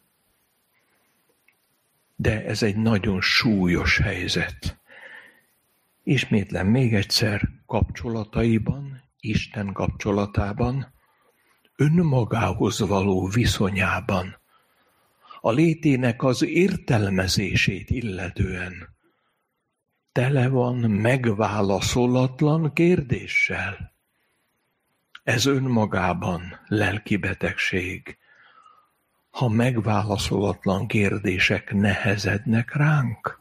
De 2.17 2.45
ez 2.45 2.63
egy 2.63 2.77
nagyon 2.77 3.21
súlyos 3.21 3.99
helyzet. 3.99 4.81
Ismétlen 6.03 6.67
még 6.67 6.95
egyszer, 6.95 7.49
kapcsolataiban, 7.67 9.03
Isten 9.21 9.73
kapcsolatában, 9.73 10.93
önmagához 11.77 12.79
való 12.79 13.27
viszonyában, 13.27 14.40
a 15.41 15.51
létének 15.51 16.23
az 16.23 16.43
értelmezését 16.43 17.91
illetően, 17.91 18.89
tele 20.13 20.49
van 20.49 20.77
megválaszolatlan 20.77 22.73
kérdéssel. 22.73 23.93
Ez 25.23 25.47
önmagában 25.47 26.61
lelki 26.67 27.17
betegség, 27.17 28.19
ha 29.31 29.49
megválaszolatlan 29.49 30.87
kérdések 30.87 31.73
nehezednek 31.73 32.75
ránk. 32.75 33.41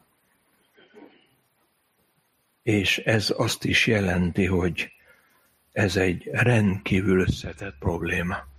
És 2.62 2.98
ez 2.98 3.34
azt 3.36 3.64
is 3.64 3.86
jelenti, 3.86 4.46
hogy 4.46 4.92
ez 5.72 5.96
egy 5.96 6.28
rendkívül 6.32 7.20
összetett 7.20 7.76
probléma. 7.78 8.49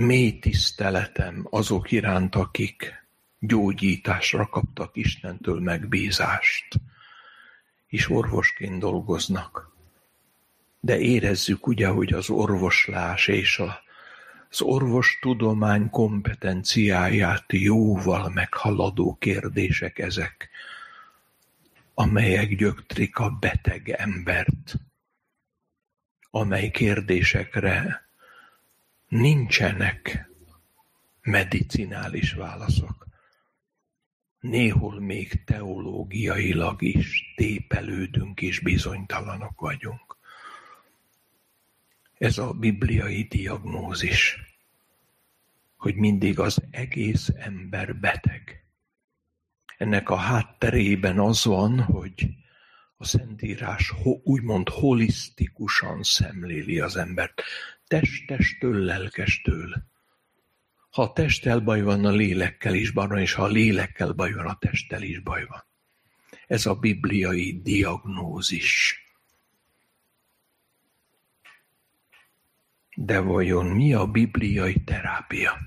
Mély 0.00 0.38
tiszteletem 0.38 1.46
azok 1.50 1.90
iránt, 1.90 2.34
akik 2.34 3.04
gyógyításra 3.38 4.46
kaptak 4.46 4.96
Istentől 4.96 5.60
megbízást, 5.60 6.80
és 7.86 8.10
orvosként 8.10 8.78
dolgoznak. 8.78 9.76
De 10.80 10.98
érezzük 10.98 11.66
ugye, 11.66 11.88
hogy 11.88 12.12
az 12.12 12.30
orvoslás 12.30 13.28
és 13.28 13.58
a, 13.58 13.82
az 14.50 14.60
orvostudomány 14.60 15.90
kompetenciáját 15.90 17.44
jóval 17.52 18.28
meghaladó 18.28 19.16
kérdések 19.18 19.98
ezek, 19.98 20.48
amelyek 21.94 22.56
gyöktrik 22.56 23.18
a 23.18 23.30
beteg 23.30 23.88
embert, 23.88 24.74
amely 26.30 26.70
kérdésekre 26.70 28.08
nincsenek 29.10 30.30
medicinális 31.20 32.32
válaszok. 32.32 33.06
Néhol 34.40 35.00
még 35.00 35.44
teológiailag 35.44 36.82
is 36.82 37.32
tépelődünk 37.36 38.40
és 38.40 38.60
bizonytalanok 38.60 39.60
vagyunk. 39.60 40.16
Ez 42.18 42.38
a 42.38 42.52
bibliai 42.52 43.22
diagnózis, 43.22 44.38
hogy 45.76 45.94
mindig 45.94 46.38
az 46.38 46.62
egész 46.70 47.28
ember 47.36 47.96
beteg. 47.96 48.64
Ennek 49.76 50.10
a 50.10 50.16
hátterében 50.16 51.18
az 51.18 51.44
van, 51.44 51.80
hogy 51.80 52.28
a 52.96 53.04
Szentírás 53.04 53.92
úgymond 54.22 54.68
holisztikusan 54.68 56.02
szemléli 56.02 56.80
az 56.80 56.96
embert, 56.96 57.42
testestől, 57.90 58.84
lelkestől. 58.84 59.82
Ha 60.90 61.02
a 61.02 61.12
testtel 61.12 61.60
baj 61.60 61.82
van, 61.82 62.04
a 62.04 62.10
lélekkel 62.10 62.74
is 62.74 62.90
baj 62.90 63.06
van, 63.06 63.18
és 63.18 63.32
ha 63.32 63.42
a 63.42 63.46
lélekkel 63.46 64.12
baj 64.12 64.32
van, 64.32 64.46
a 64.46 64.58
testtel 64.58 65.02
is 65.02 65.20
baj 65.20 65.44
van. 65.46 65.64
Ez 66.46 66.66
a 66.66 66.74
bibliai 66.74 67.60
diagnózis. 67.62 68.98
De 72.94 73.18
vajon 73.20 73.66
mi 73.66 73.94
a 73.94 74.06
bibliai 74.06 74.84
terápia? 74.84 75.58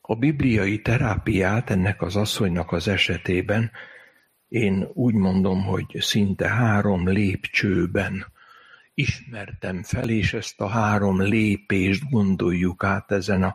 A 0.00 0.14
bibliai 0.14 0.82
terápiát 0.82 1.70
ennek 1.70 2.02
az 2.02 2.16
asszonynak 2.16 2.72
az 2.72 2.88
esetében 2.88 3.70
én 4.48 4.88
úgy 4.92 5.14
mondom, 5.14 5.64
hogy 5.64 5.96
szinte 6.00 6.48
három 6.48 7.08
lépcsőben 7.08 8.32
ismertem 8.94 9.82
fel, 9.82 10.08
és 10.08 10.32
ezt 10.32 10.60
a 10.60 10.68
három 10.68 11.22
lépést 11.22 12.10
gondoljuk 12.10 12.84
át 12.84 13.10
ezen 13.10 13.42
a 13.42 13.54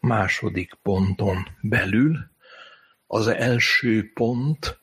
második 0.00 0.74
ponton 0.82 1.48
belül. 1.60 2.30
Az 3.06 3.26
első 3.26 4.10
pont, 4.14 4.80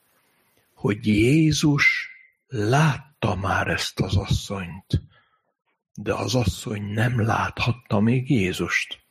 hogy 0.73 1.07
Jézus 1.07 2.09
látta 2.47 3.35
már 3.35 3.67
ezt 3.67 3.99
az 3.99 4.15
asszonyt, 4.15 5.01
de 5.93 6.13
az 6.13 6.35
asszony 6.35 6.83
nem 6.83 7.25
láthatta 7.25 7.99
még 7.99 8.29
Jézust. 8.29 9.01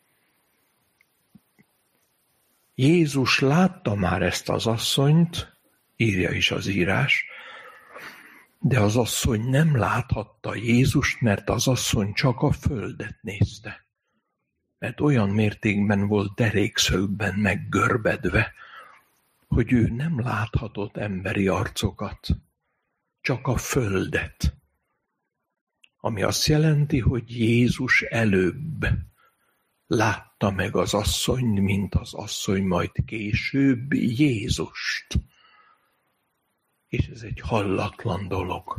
Jézus 2.74 3.40
látta 3.40 3.94
már 3.94 4.22
ezt 4.22 4.48
az 4.48 4.66
asszonyt, 4.66 5.56
írja 5.96 6.30
is 6.30 6.50
az 6.50 6.66
írás, 6.66 7.26
de 8.64 8.80
az 8.80 8.96
asszony 8.96 9.48
nem 9.48 9.76
láthatta 9.76 10.54
Jézust, 10.54 11.20
mert 11.20 11.50
az 11.50 11.68
asszony 11.68 12.12
csak 12.12 12.40
a 12.40 12.52
földet 12.52 13.18
nézte. 13.20 13.86
Mert 14.78 15.00
olyan 15.00 15.28
mértékben 15.28 16.06
volt 16.06 16.34
derékszögben 16.34 17.34
meggörbedve, 17.34 18.52
hogy 19.48 19.72
ő 19.72 19.88
nem 19.88 20.20
láthatott 20.20 20.96
emberi 20.96 21.48
arcokat, 21.48 22.28
csak 23.20 23.46
a 23.46 23.56
földet. 23.56 24.54
Ami 25.96 26.22
azt 26.22 26.46
jelenti, 26.46 26.98
hogy 26.98 27.38
Jézus 27.38 28.02
előbb 28.02 28.86
látta 29.86 30.50
meg 30.50 30.76
az 30.76 30.94
asszony, 30.94 31.44
mint 31.44 31.94
az 31.94 32.14
asszony 32.14 32.62
majd 32.62 32.90
később 33.06 33.92
Jézust. 33.92 35.18
És 36.92 37.06
ez 37.06 37.22
egy 37.22 37.40
hallatlan 37.40 38.28
dolog. 38.28 38.76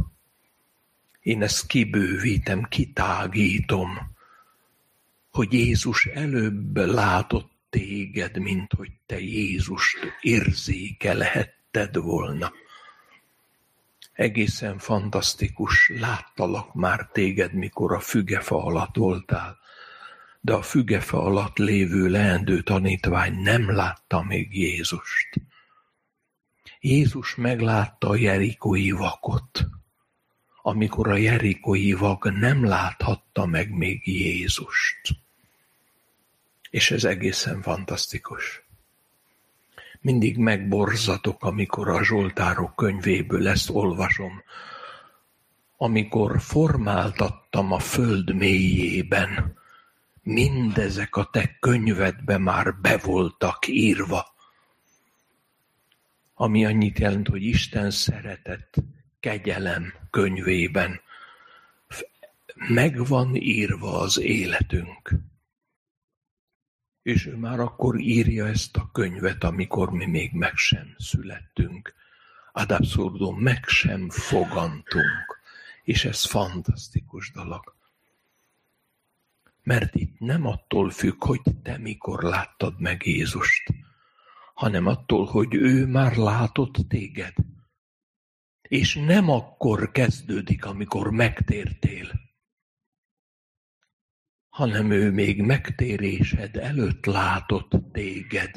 Én 1.19 1.41
ezt 1.41 1.67
kibővítem, 1.67 2.63
kitágítom, 2.63 3.89
hogy 5.31 5.53
Jézus 5.53 6.05
előbb 6.05 6.77
látott 6.77 7.51
téged, 7.69 8.37
mint 8.37 8.73
hogy 8.73 8.91
te 9.05 9.19
Jézust 9.19 9.97
érzékelhetted 10.21 11.97
volna. 11.97 12.51
Egészen 14.11 14.77
fantasztikus, 14.77 15.91
láttalak 15.99 16.73
már 16.73 17.09
téged, 17.11 17.53
mikor 17.53 17.93
a 17.93 17.99
fügefa 17.99 18.63
alatt 18.63 18.95
voltál, 18.95 19.57
de 20.41 20.53
a 20.53 20.61
fügefa 20.61 21.23
alatt 21.23 21.57
lévő 21.57 22.09
leendő 22.09 22.61
tanítvány 22.61 23.33
nem 23.41 23.75
látta 23.75 24.23
még 24.23 24.57
Jézust. 24.57 25.41
Jézus 26.85 27.35
meglátta 27.35 28.09
a 28.09 28.15
jerikói 28.15 28.91
vakot, 28.91 29.67
amikor 30.61 31.07
a 31.07 31.15
jerikói 31.15 31.93
vak 31.93 32.39
nem 32.39 32.65
láthatta 32.65 33.45
meg 33.45 33.71
még 33.71 34.07
Jézust. 34.07 35.15
És 36.69 36.91
ez 36.91 37.03
egészen 37.03 37.61
fantasztikus. 37.61 38.63
Mindig 40.01 40.37
megborzatok, 40.37 41.43
amikor 41.43 41.89
a 41.89 42.03
Zsoltárok 42.03 42.75
könyvéből 42.75 43.47
ezt 43.47 43.69
olvasom, 43.69 44.43
amikor 45.77 46.41
formáltattam 46.41 47.71
a 47.71 47.79
föld 47.79 48.35
mélyében, 48.35 49.57
mindezek 50.21 51.15
a 51.15 51.29
te 51.31 51.57
könyvedbe 51.59 52.37
már 52.37 52.75
be 52.81 52.97
voltak 52.97 53.67
írva, 53.67 54.32
ami 56.33 56.65
annyit 56.65 56.99
jelent, 56.99 57.27
hogy 57.27 57.43
Isten 57.43 57.91
szeretet, 57.91 58.83
kegyelem 59.19 59.93
könyvében 60.09 61.01
meg 62.67 63.07
van 63.07 63.35
írva 63.35 63.99
az 63.99 64.19
életünk. 64.19 65.13
És 67.01 67.25
ő 67.25 67.35
már 67.35 67.59
akkor 67.59 67.99
írja 67.99 68.47
ezt 68.47 68.77
a 68.77 68.89
könyvet, 68.91 69.43
amikor 69.43 69.91
mi 69.91 70.05
még 70.05 70.31
meg 70.33 70.55
sem 70.55 70.95
születtünk. 70.97 71.93
Ad 72.51 72.71
absurdum, 72.71 73.39
meg 73.39 73.63
sem 73.67 74.09
fogantunk. 74.09 75.41
És 75.83 76.05
ez 76.05 76.25
fantasztikus 76.25 77.31
dolog. 77.31 77.75
Mert 79.63 79.95
itt 79.95 80.19
nem 80.19 80.45
attól 80.45 80.89
függ, 80.89 81.23
hogy 81.23 81.41
te 81.63 81.77
mikor 81.77 82.23
láttad 82.23 82.79
meg 82.79 83.05
Jézust, 83.05 83.73
hanem 84.53 84.85
attól, 84.85 85.25
hogy 85.25 85.53
ő 85.53 85.85
már 85.85 86.15
látott 86.15 86.75
téged. 86.87 87.33
És 88.61 88.95
nem 88.95 89.29
akkor 89.29 89.91
kezdődik, 89.91 90.65
amikor 90.65 91.11
megtértél, 91.11 92.11
hanem 94.49 94.91
ő 94.91 95.11
még 95.11 95.41
megtérésed 95.41 96.55
előtt 96.55 97.05
látott 97.05 97.91
téged. 97.91 98.51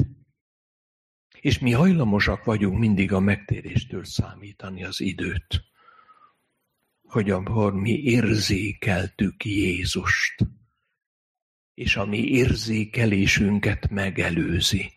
És 1.40 1.58
mi 1.58 1.72
hajlamosak 1.72 2.44
vagyunk 2.44 2.78
mindig 2.78 3.12
a 3.12 3.20
megtéréstől 3.20 4.04
számítani 4.04 4.84
az 4.84 5.00
időt, 5.00 5.64
hogy 7.02 7.30
amikor 7.30 7.74
mi 7.74 8.02
érzékeltük 8.02 9.44
Jézust, 9.44 10.46
és 11.74 11.96
a 11.96 12.04
mi 12.04 12.28
érzékelésünket 12.28 13.90
megelőzi, 13.90 14.95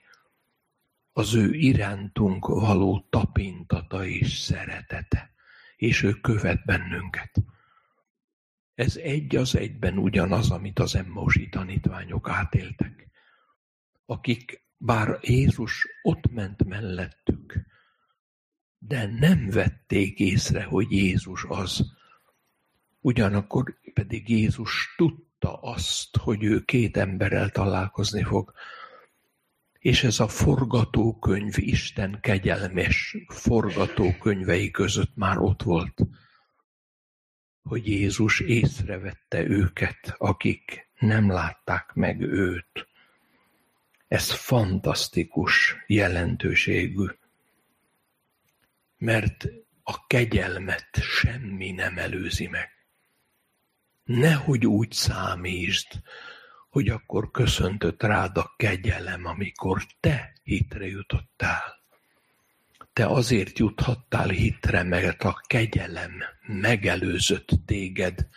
az 1.13 1.35
ő 1.35 1.53
irántunk 1.53 2.47
való 2.47 3.07
tapintata 3.09 4.05
és 4.05 4.37
szeretete, 4.37 5.33
és 5.75 6.03
ő 6.03 6.13
követ 6.13 6.65
bennünket. 6.65 7.31
Ez 8.75 8.95
egy 8.95 9.35
az 9.35 9.55
egyben 9.55 9.97
ugyanaz, 9.97 10.51
amit 10.51 10.79
az 10.79 10.95
emmausi 10.95 11.49
tanítványok 11.49 12.29
átéltek, 12.29 13.07
akik 14.05 14.67
bár 14.77 15.19
Jézus 15.21 15.87
ott 16.01 16.31
ment 16.31 16.65
mellettük, 16.65 17.65
de 18.77 19.05
nem 19.05 19.49
vették 19.49 20.19
észre, 20.19 20.63
hogy 20.63 20.91
Jézus 20.91 21.45
az. 21.47 21.97
Ugyanakkor 22.99 23.79
pedig 23.93 24.29
Jézus 24.29 24.93
tudta 24.97 25.61
azt, 25.61 26.17
hogy 26.17 26.43
ő 26.43 26.63
két 26.65 26.97
emberrel 26.97 27.49
találkozni 27.49 28.23
fog, 28.23 28.53
És 29.79 30.03
ez 30.03 30.19
a 30.19 30.27
forgatókönyv, 30.27 31.57
Isten 31.57 32.19
kegyelmes 32.21 33.17
forgatókönyvei 33.27 34.71
között 34.71 35.15
már 35.15 35.37
ott 35.37 35.63
volt, 35.63 36.01
hogy 37.61 37.87
Jézus 37.87 38.39
észrevette 38.39 39.47
őket, 39.47 40.15
akik 40.17 40.89
nem 40.99 41.31
látták 41.31 41.93
meg 41.93 42.21
őt. 42.21 42.87
Ez 44.07 44.31
fantasztikus 44.31 45.75
jelentőségű, 45.87 47.05
mert 48.97 49.45
a 49.83 50.07
kegyelmet 50.07 50.89
semmi 51.01 51.71
nem 51.71 51.97
előzi 51.97 52.47
meg. 52.47 52.69
Nehogy 54.03 54.65
úgy 54.65 54.91
számítsd, 54.91 55.87
hogy 56.69 56.89
akkor 56.89 57.31
köszöntött 57.31 58.03
rád 58.03 58.37
a 58.37 58.53
kegyelem, 58.57 59.25
amikor 59.25 59.85
te 59.99 60.33
hitre 60.43 60.87
jutottál. 60.87 61.77
Te 62.93 63.05
azért 63.05 63.59
juthattál 63.59 64.27
hitre, 64.27 64.83
mert 64.83 65.23
a 65.23 65.41
kegyelem 65.47 66.11
megelőzött 66.47 67.49
téged, 67.65 68.27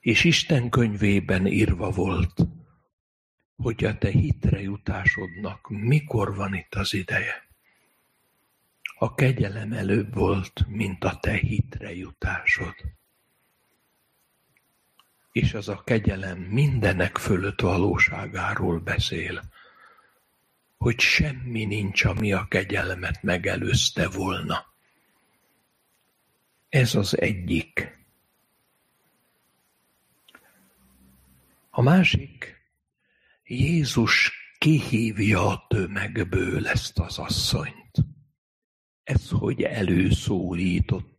és 0.00 0.24
Isten 0.24 0.70
könyvében 0.70 1.46
írva 1.46 1.90
volt, 1.90 2.34
hogy 3.56 3.84
a 3.84 3.98
te 3.98 4.10
hitre 4.10 4.60
jutásodnak 4.60 5.68
mikor 5.68 6.34
van 6.34 6.54
itt 6.54 6.74
az 6.74 6.94
ideje. 6.94 7.48
A 8.98 9.14
kegyelem 9.14 9.72
előbb 9.72 10.14
volt, 10.14 10.64
mint 10.68 11.04
a 11.04 11.18
te 11.20 11.32
hitre 11.32 11.94
jutásod 11.94 12.74
és 15.34 15.54
az 15.54 15.68
a 15.68 15.82
kegyelem 15.84 16.38
mindenek 16.38 17.18
fölött 17.18 17.60
valóságáról 17.60 18.78
beszél, 18.78 19.42
hogy 20.76 21.00
semmi 21.00 21.64
nincs, 21.64 22.04
ami 22.04 22.32
a 22.32 22.46
kegyelmet 22.48 23.22
megelőzte 23.22 24.08
volna. 24.08 24.66
Ez 26.68 26.94
az 26.94 27.18
egyik. 27.20 27.98
A 31.70 31.82
másik, 31.82 32.62
Jézus 33.44 34.32
kihívja 34.58 35.46
a 35.46 35.66
tömegből 35.68 36.68
ezt 36.68 36.98
az 36.98 37.18
asszonyt. 37.18 38.04
Ez, 39.04 39.28
hogy 39.30 39.62
előszólította, 39.62 41.13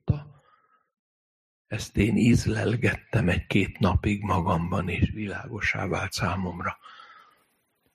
ezt 1.67 1.97
én 1.97 2.17
ízlelgettem 2.17 3.29
egy-két 3.29 3.79
napig 3.79 4.21
magamban, 4.21 4.89
és 4.89 5.09
világosá 5.09 5.87
vált 5.87 6.11
számomra, 6.11 6.77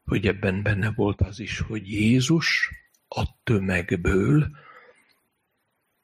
hogy 0.04 0.26
ebben 0.26 0.62
benne 0.62 0.90
volt 0.90 1.20
az 1.20 1.38
is, 1.40 1.59
hogy 1.59 1.88
Jézus 1.90 2.70
a 3.09 3.42
tömegből 3.42 4.56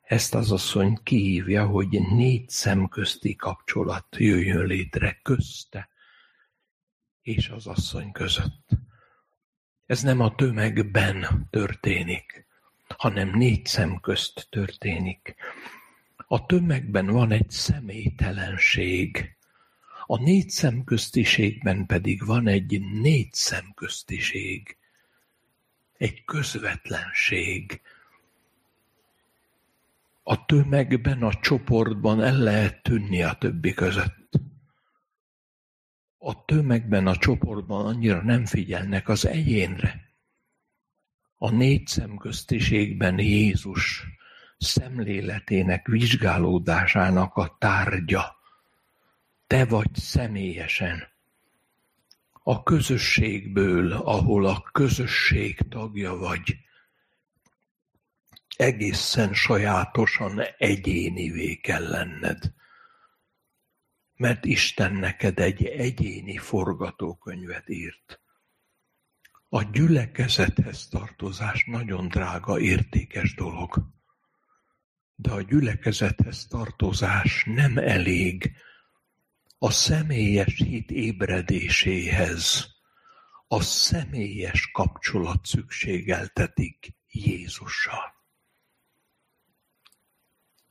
ezt 0.01 0.35
az 0.35 0.53
asszony 0.53 0.99
kihívja, 1.03 1.67
hogy 1.67 1.89
négy 1.89 2.49
szemközti 2.49 3.37
kapcsolat 3.37 4.07
jöjjön 4.17 4.67
létre 4.67 5.21
közte 5.23 5.89
és 7.23 7.49
az 7.49 7.67
asszony 7.67 8.13
között. 8.13 8.69
Ez 9.87 10.03
nem 10.03 10.21
a 10.21 10.35
tömegben 10.35 11.47
történik, 11.51 12.47
hanem 12.97 13.29
négy 13.29 13.67
szem 13.67 14.01
közt 14.01 14.47
történik. 14.51 15.35
A 16.27 16.47
tömegben 16.47 17.07
van 17.07 17.31
egy 17.31 17.51
személytelenség, 17.51 19.37
a 20.07 20.19
négy 20.19 20.51
szemköztiségben 20.51 21.87
pedig 21.87 22.25
van 22.25 22.47
egy 22.47 22.81
négy 22.81 23.33
szemköztiség, 23.33 24.77
egy 25.97 26.25
közvetlenség. 26.25 27.81
A 30.23 30.45
tömegben, 30.45 31.23
a 31.23 31.35
csoportban 31.35 32.23
el 32.23 32.39
lehet 32.39 32.83
tűnni 32.83 33.23
a 33.23 33.33
többi 33.33 33.75
között. 33.75 34.31
A 36.19 36.45
tömegben, 36.45 37.07
a 37.07 37.17
csoportban 37.17 37.87
annyira 37.87 38.23
nem 38.23 38.47
figyelnek 38.47 39.09
az 39.09 39.27
egyénre. 39.27 40.15
A 41.37 41.51
négy 41.51 41.87
szemköztiségben 41.87 43.19
Jézus 43.19 44.16
szemléletének 44.59 45.87
vizsgálódásának 45.87 47.37
a 47.37 47.57
tárgya. 47.59 48.37
Te 49.47 49.65
vagy 49.65 49.95
személyesen. 49.95 51.09
A 52.43 52.63
közösségből, 52.63 53.93
ahol 53.93 54.47
a 54.47 54.63
közösség 54.73 55.69
tagja 55.69 56.17
vagy, 56.17 56.59
egészen 58.57 59.35
sajátosan 59.35 60.41
egyénivé 60.59 61.55
kell 61.55 61.89
lenned. 61.89 62.53
Mert 64.17 64.45
Isten 64.45 64.93
neked 64.93 65.39
egy 65.39 65.65
egyéni 65.65 66.39
forgatókönyvet 66.39 67.69
írt. 67.69 68.21
A 69.49 69.63
gyülekezethez 69.63 70.89
tartozás 70.89 71.65
nagyon 71.65 72.09
drága, 72.09 72.61
értékes 72.61 73.35
dolog. 73.35 73.96
De 75.17 75.31
a 75.31 75.43
gyülekezethez 75.43 76.47
tartozás 76.47 77.45
nem 77.45 77.79
elég 77.79 78.53
a 79.59 79.71
személyes 79.71 80.57
hit 80.57 80.91
ébredéséhez. 80.91 82.75
A 83.49 83.63
személyes 83.63 84.71
kapcsolat 84.71 85.47
szükségeltetik 85.47 86.95
Jézussal. 87.11 88.15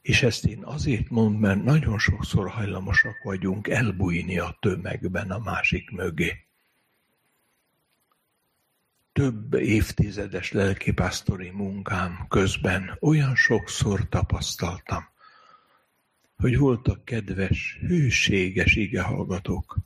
És 0.01 0.23
ezt 0.23 0.45
én 0.45 0.63
azért 0.63 1.09
mondom, 1.09 1.39
mert 1.41 1.63
nagyon 1.63 1.99
sokszor 1.99 2.49
hajlamosak 2.49 3.23
vagyunk 3.23 3.67
elbújni 3.67 4.39
a 4.39 4.57
tömegben 4.59 5.31
a 5.31 5.39
másik 5.39 5.89
mögé 5.89 6.47
több 9.15 9.53
évtizedes 9.53 10.51
lelkipásztori 10.51 11.49
munkám 11.49 12.25
közben 12.29 12.97
olyan 12.99 13.35
sokszor 13.35 14.09
tapasztaltam, 14.09 15.03
hogy 16.35 16.57
voltak 16.57 17.05
kedves, 17.05 17.77
hűséges 17.81 18.75
igehallgatók, 18.75 19.77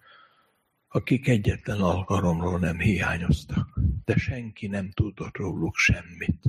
akik 0.88 1.28
egyetlen 1.28 1.82
alkalomról 1.82 2.60
nem 2.60 2.80
hiányoztak, 2.80 3.80
de 4.06 4.18
senki 4.18 4.68
nem 4.68 4.92
tudott 4.92 5.38
róluk 5.38 5.76
semmit. 5.76 6.44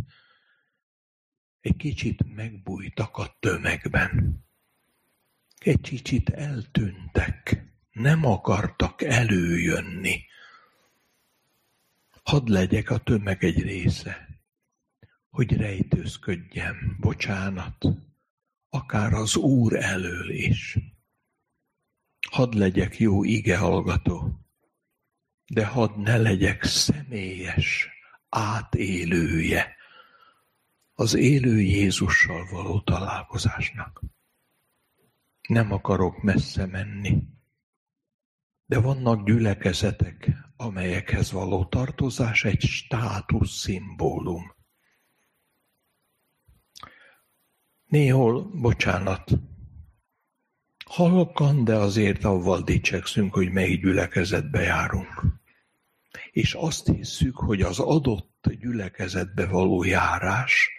Egy 1.60 1.76
kicsit 1.76 2.34
megbújtak 2.34 3.16
a 3.16 3.36
tömegben. 3.40 4.44
Egy 5.58 5.80
kicsit 5.80 6.28
eltűntek, 6.28 7.64
nem 7.90 8.26
akartak 8.26 9.02
előjönni 9.02 10.28
Hadd 12.30 12.50
legyek 12.50 12.90
a 12.90 12.98
tömeg 12.98 13.44
egy 13.44 13.62
része, 13.62 14.28
hogy 15.30 15.56
rejtőzködjem, 15.56 16.96
bocsánat, 17.00 17.86
akár 18.68 19.12
az 19.12 19.36
Úr 19.36 19.76
elől 19.76 20.30
is. 20.30 20.78
Hadd 22.30 22.56
legyek 22.56 22.98
jó 22.98 23.24
ige 23.24 23.58
hallgató, 23.58 24.40
de 25.46 25.66
hadd 25.66 25.98
ne 25.98 26.16
legyek 26.16 26.62
személyes 26.62 27.88
átélője 28.28 29.76
az 30.94 31.14
élő 31.14 31.60
Jézussal 31.60 32.48
való 32.50 32.80
találkozásnak. 32.80 34.02
Nem 35.48 35.72
akarok 35.72 36.22
messze 36.22 36.66
menni, 36.66 37.22
de 38.66 38.78
vannak 38.78 39.26
gyülekezetek, 39.26 40.48
amelyekhez 40.60 41.32
való 41.32 41.64
tartozás 41.64 42.44
egy 42.44 42.60
státuszszimbólum. 42.60 44.54
Néhol, 47.86 48.42
bocsánat, 48.42 49.30
halkan, 50.84 51.64
de 51.64 51.74
azért 51.74 52.24
avval 52.24 52.62
dicsekszünk, 52.62 53.34
hogy 53.34 53.50
melyik 53.50 53.80
gyülekezetbe 53.80 54.60
járunk. 54.60 55.24
És 56.30 56.54
azt 56.54 56.86
hisszük, 56.86 57.36
hogy 57.36 57.62
az 57.62 57.78
adott 57.78 58.50
gyülekezetbe 58.60 59.46
való 59.46 59.84
járás 59.84 60.70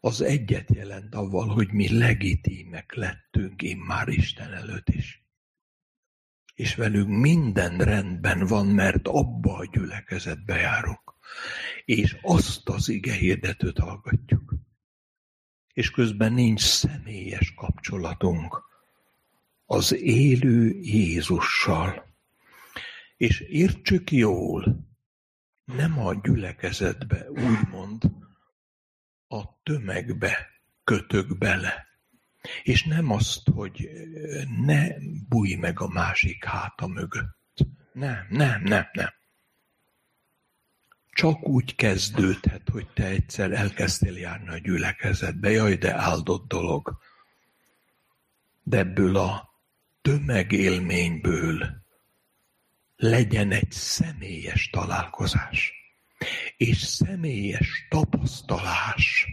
az 0.00 0.20
egyet 0.20 0.74
jelent 0.74 1.14
avval, 1.14 1.48
hogy 1.48 1.72
mi 1.72 1.98
legitímek 1.98 2.94
lettünk 2.94 3.62
immár 3.62 4.08
Isten 4.08 4.52
előtt 4.52 4.88
is 4.88 5.27
és 6.58 6.74
velünk 6.74 7.08
minden 7.08 7.78
rendben 7.78 8.46
van, 8.46 8.66
mert 8.66 9.08
abba 9.08 9.56
a 9.56 9.64
gyülekezetbe 9.64 10.56
járunk, 10.56 11.14
és 11.84 12.16
azt 12.22 12.68
az 12.68 12.88
ige 12.88 13.12
hirdetőt 13.12 13.78
hallgatjuk. 13.78 14.54
És 15.72 15.90
közben 15.90 16.32
nincs 16.32 16.60
személyes 16.60 17.54
kapcsolatunk 17.54 18.62
az 19.66 19.94
élő 19.94 20.78
Jézussal. 20.80 22.14
És 23.16 23.40
értsük 23.40 24.10
jól, 24.10 24.86
nem 25.64 25.98
a 25.98 26.14
gyülekezetbe, 26.14 27.30
úgymond 27.30 28.10
a 29.28 29.62
tömegbe 29.62 30.48
kötök 30.84 31.38
bele. 31.38 31.87
És 32.62 32.84
nem 32.84 33.10
azt, 33.10 33.48
hogy 33.54 33.90
ne 34.66 34.86
bújj 35.28 35.54
meg 35.54 35.80
a 35.80 35.88
másik 35.88 36.44
háta 36.44 36.86
mögött. 36.86 37.36
Nem, 37.92 38.26
nem, 38.30 38.62
nem, 38.62 38.88
nem. 38.92 39.12
Csak 41.10 41.48
úgy 41.48 41.74
kezdődhet, 41.74 42.68
hogy 42.68 42.86
te 42.94 43.04
egyszer 43.04 43.52
elkezdtél 43.52 44.16
járni 44.16 44.48
a 44.48 44.58
gyülekezetbe. 44.58 45.50
Jaj, 45.50 45.76
de 45.76 45.94
áldott 45.94 46.48
dolog. 46.48 46.98
De 48.62 48.78
ebből 48.78 49.16
a 49.16 49.48
tömegélményből 50.02 51.86
legyen 52.96 53.50
egy 53.50 53.72
személyes 53.72 54.70
találkozás 54.70 55.72
és 56.56 56.78
személyes 56.78 57.86
tapasztalás. 57.88 59.26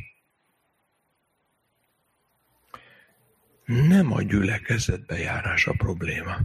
Nem 3.66 4.14
a 4.14 4.22
gyülekezetbe 4.22 5.18
járás 5.18 5.68
a 5.68 5.74
probléma. 5.78 6.38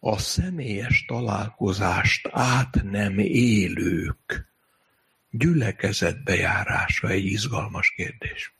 A 0.00 0.18
személyes 0.18 1.04
találkozást 1.04 2.28
át 2.32 2.82
nem 2.82 3.18
élők 3.18 4.50
gyülekezetbe 5.30 6.34
járása 6.34 7.08
egy 7.08 7.24
izgalmas 7.24 7.92
kérdés. 7.96 8.54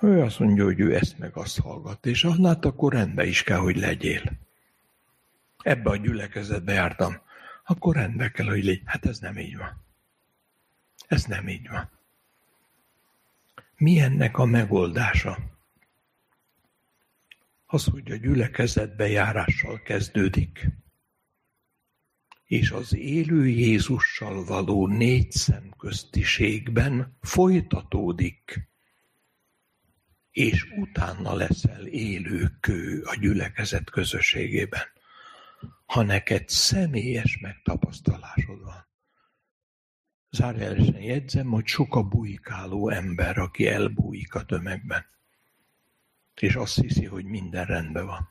Ő 0.00 0.22
azt 0.22 0.38
mondja, 0.38 0.64
hogy 0.64 0.80
ő 0.80 0.96
ezt 0.96 1.18
meg 1.18 1.36
azt 1.36 1.60
hallgat, 1.60 2.06
és 2.06 2.26
hát 2.42 2.64
akkor 2.64 2.92
rendben 2.92 3.26
is 3.26 3.42
kell, 3.42 3.58
hogy 3.58 3.76
legyél. 3.76 4.22
Ebbe 5.62 5.90
a 5.90 5.96
gyülekezetbe 5.96 6.72
jártam, 6.72 7.20
akkor 7.64 7.94
rendben 7.94 8.32
kell, 8.32 8.46
hogy 8.46 8.64
légy. 8.64 8.82
Hát 8.84 9.06
ez 9.06 9.18
nem 9.18 9.38
így 9.38 9.56
van. 9.56 9.84
Ez 11.06 11.24
nem 11.24 11.48
így 11.48 11.68
van. 11.68 11.90
Mi 13.78 14.00
ennek 14.00 14.38
a 14.38 14.44
megoldása? 14.44 15.38
Az, 17.66 17.84
hogy 17.84 18.10
a 18.10 18.16
gyülekezetbe 18.16 19.08
járással 19.08 19.82
kezdődik, 19.82 20.68
és 22.44 22.70
az 22.70 22.94
élő 22.94 23.46
Jézussal 23.46 24.44
való 24.44 24.86
négy 24.86 25.30
szemköztiségben 25.30 27.16
folytatódik. 27.20 28.68
És 30.30 30.66
utána 30.78 31.34
leszel 31.34 31.86
élő 31.86 32.56
kő 32.60 33.02
a 33.02 33.16
gyülekezet 33.20 33.90
közösségében, 33.90 34.84
ha 35.86 36.02
neked 36.02 36.48
személyes 36.48 37.38
megtapasztalásod 37.40 38.62
van. 40.38 40.54
Zárójelesen 40.54 41.00
jegyzem, 41.02 41.46
hogy 41.46 41.66
sok 41.66 41.94
a 41.94 42.02
bujkáló 42.02 42.88
ember, 42.88 43.38
aki 43.38 43.66
elbújik 43.66 44.34
a 44.34 44.44
tömegben, 44.44 45.04
és 46.34 46.54
azt 46.54 46.80
hiszi, 46.80 47.04
hogy 47.04 47.24
minden 47.24 47.64
rendben 47.64 48.06
van. 48.06 48.28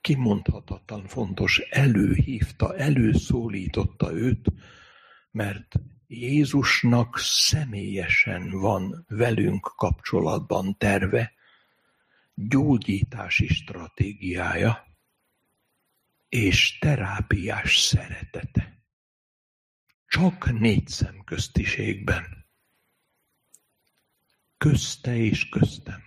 Kimondhatatlan 0.00 1.06
fontos, 1.06 1.58
előhívta, 1.58 2.76
előszólította 2.76 4.12
őt, 4.12 4.52
mert 5.30 5.74
Jézusnak 6.06 7.18
személyesen 7.18 8.50
van 8.50 9.04
velünk 9.08 9.72
kapcsolatban 9.76 10.76
terve, 10.78 11.32
gyógyítási 12.34 13.46
stratégiája 13.46 14.84
és 16.28 16.78
terápiás 16.78 17.78
szeretete. 17.78 18.75
Csak 20.06 20.58
négy 20.58 20.88
szemköztiségben. 20.88 22.46
Közte 24.56 25.16
és 25.16 25.48
köztem. 25.48 26.04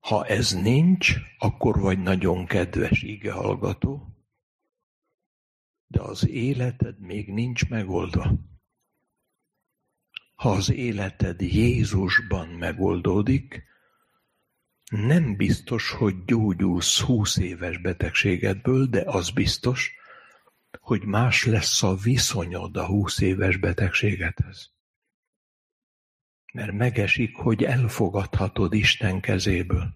Ha 0.00 0.26
ez 0.26 0.52
nincs, 0.52 1.14
akkor 1.38 1.80
vagy 1.80 1.98
nagyon 1.98 2.46
kedves 2.46 3.02
igehallgató, 3.02 4.10
de 5.86 6.00
az 6.00 6.28
életed 6.28 6.98
még 6.98 7.32
nincs 7.32 7.68
megoldva. 7.68 8.38
Ha 10.34 10.50
az 10.50 10.70
életed 10.70 11.40
Jézusban 11.40 12.48
megoldódik, 12.48 13.64
nem 14.90 15.36
biztos, 15.36 15.90
hogy 15.90 16.24
gyógyulsz 16.24 17.00
húsz 17.00 17.36
éves 17.36 17.78
betegségedből, 17.78 18.86
de 18.86 19.02
az 19.06 19.30
biztos, 19.30 19.98
hogy 20.78 21.04
más 21.04 21.44
lesz 21.44 21.82
a 21.82 21.94
viszonyod 21.94 22.76
a 22.76 22.86
húsz 22.86 23.20
éves 23.20 23.56
betegségedhez. 23.56 24.72
Mert 26.52 26.72
megesik, 26.72 27.36
hogy 27.36 27.64
elfogadhatod 27.64 28.74
Isten 28.74 29.20
kezéből, 29.20 29.94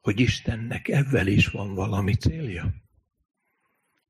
hogy 0.00 0.20
Istennek 0.20 0.88
ebben 0.88 1.26
is 1.26 1.48
van 1.48 1.74
valami 1.74 2.14
célja 2.14 2.74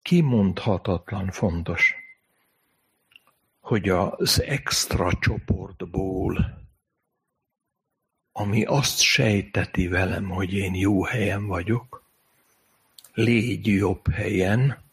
kimondhatatlan 0.08 1.30
fontos, 1.30 1.94
hogy 3.60 3.88
az 3.88 4.42
extra 4.42 5.12
csoportból, 5.20 6.66
ami 8.32 8.64
azt 8.64 9.00
sejteti 9.00 9.88
velem, 9.88 10.28
hogy 10.28 10.52
én 10.52 10.74
jó 10.74 11.04
helyen 11.04 11.46
vagyok, 11.46 12.04
légy 13.12 13.66
jobb 13.66 14.10
helyen, 14.10 14.87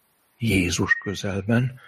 Jézus 0.50 0.94
közelben, 0.96 1.80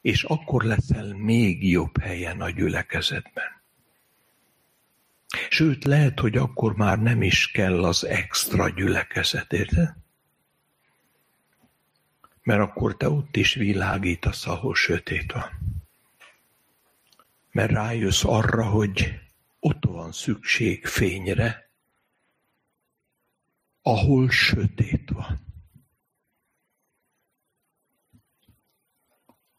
és 0.00 0.22
akkor 0.22 0.64
leszel 0.64 1.14
még 1.14 1.68
jobb 1.68 2.00
helyen 2.00 2.40
a 2.40 2.50
gyülekezetben. 2.50 3.62
Sőt, 5.48 5.84
lehet, 5.84 6.20
hogy 6.20 6.36
akkor 6.36 6.76
már 6.76 6.98
nem 6.98 7.22
is 7.22 7.50
kell 7.50 7.84
az 7.84 8.04
extra 8.04 8.68
gyülekezet, 8.68 9.52
érted? 9.52 9.94
Mert 12.42 12.60
akkor 12.60 12.96
te 12.96 13.10
ott 13.10 13.36
is 13.36 13.54
világítasz, 13.54 14.46
ahol 14.46 14.74
sötét 14.74 15.32
van. 15.32 15.50
Mert 17.50 17.70
rájössz 17.70 18.24
arra, 18.24 18.64
hogy 18.64 19.20
ott 19.60 19.84
van 19.84 20.12
szükség 20.12 20.86
fényre, 20.86 21.70
ahol 23.82 24.30
sötét 24.30 25.10
van. 25.10 25.45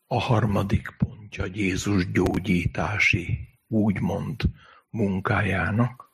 A 0.08 0.20
harmadik 0.20 0.96
pontja 0.98 1.46
Jézus 1.54 2.12
gyógyítási, 2.12 3.48
úgymond 3.68 4.42
munkájának, 4.90 6.12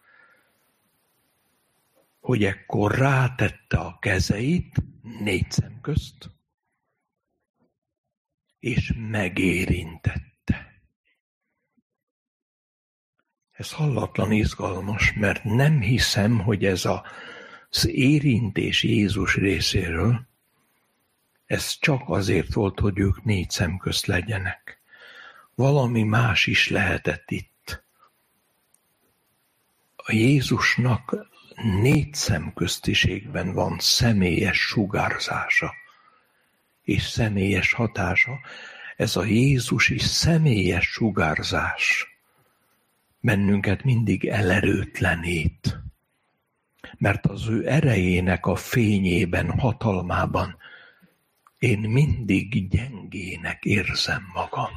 hogy 2.20 2.44
ekkor 2.44 2.92
rátette 2.92 3.78
a 3.78 4.00
kezeit 4.00 4.76
négy 5.20 5.52
szem 5.52 5.82
közt, 5.82 6.30
és 8.60 8.94
megérintette. 8.98 10.84
Ez 13.52 13.72
hallatlan 13.72 14.32
izgalmas, 14.32 15.14
mert 15.14 15.44
nem 15.44 15.82
hiszem, 15.82 16.40
hogy 16.40 16.66
ez 16.66 16.86
az 17.70 17.88
érintés 17.88 18.84
Jézus 18.84 19.36
részéről, 19.36 20.28
ez 21.54 21.78
csak 21.80 22.02
azért 22.06 22.54
volt, 22.54 22.80
hogy 22.80 23.00
ők 23.00 23.24
négy 23.24 23.50
szem 23.50 23.78
közt 23.78 24.06
legyenek. 24.06 24.82
Valami 25.56 26.04
más 26.04 26.48
is 26.48 26.70
lehetett 26.70 27.32
itt. 27.32 27.84
A 29.96 30.12
Jézusnak 30.12 31.28
négy 31.82 32.14
szemköztiségben 32.14 33.54
van 33.54 33.78
személyes 33.80 34.60
sugárzása 34.60 35.74
és 36.84 37.04
személyes 37.04 37.74
hatása, 37.74 38.40
ez 38.98 39.16
a 39.16 39.24
Jézusi 39.24 40.00
személyes 40.00 40.86
sugárzás 40.86 42.08
bennünket 43.20 43.84
mindig 43.84 44.26
elerőtlenít. 44.26 45.80
Mert 46.98 47.26
az 47.26 47.48
ő 47.48 47.68
erejének 47.68 48.46
a 48.46 48.56
fényében, 48.56 49.60
hatalmában 49.60 50.62
én 51.64 51.80
mindig 51.80 52.70
gyengének 52.70 53.64
érzem 53.64 54.30
magam. 54.34 54.72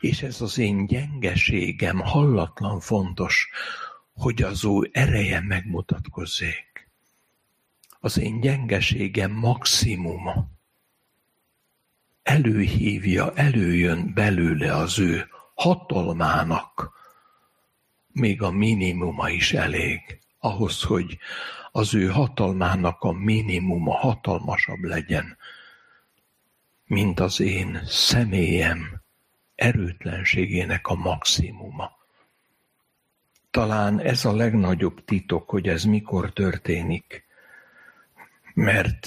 És 0.00 0.22
ez 0.22 0.40
az 0.40 0.58
én 0.58 0.86
gyengeségem 0.86 1.98
hallatlan 1.98 2.80
fontos, 2.80 3.48
hogy 4.12 4.42
az 4.42 4.64
ő 4.64 4.90
ereje 4.92 5.40
megmutatkozzék 5.40 6.72
az 8.04 8.18
én 8.18 8.40
gyengeségem 8.40 9.30
maximuma. 9.30 10.50
Előhívja, 12.22 13.32
előjön 13.34 14.14
belőle 14.14 14.76
az 14.76 14.98
ő 14.98 15.28
hatalmának, 15.54 16.92
még 18.08 18.42
a 18.42 18.50
minimuma 18.50 19.30
is 19.30 19.52
elég 19.52 20.18
ahhoz, 20.38 20.82
hogy 20.82 21.18
az 21.72 21.94
ő 21.94 22.06
hatalmának 22.06 23.02
a 23.02 23.12
minimuma 23.12 23.96
hatalmasabb 23.96 24.82
legyen, 24.82 25.36
mint 26.86 27.20
az 27.20 27.40
én 27.40 27.80
személyem 27.86 29.00
erőtlenségének 29.54 30.86
a 30.86 30.94
maximuma. 30.94 31.90
Talán 33.50 34.00
ez 34.00 34.24
a 34.24 34.32
legnagyobb 34.32 35.04
titok, 35.04 35.50
hogy 35.50 35.68
ez 35.68 35.84
mikor 35.84 36.32
történik, 36.32 37.24
mert 38.54 39.06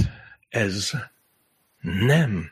ez 0.50 0.92
nem 1.82 2.52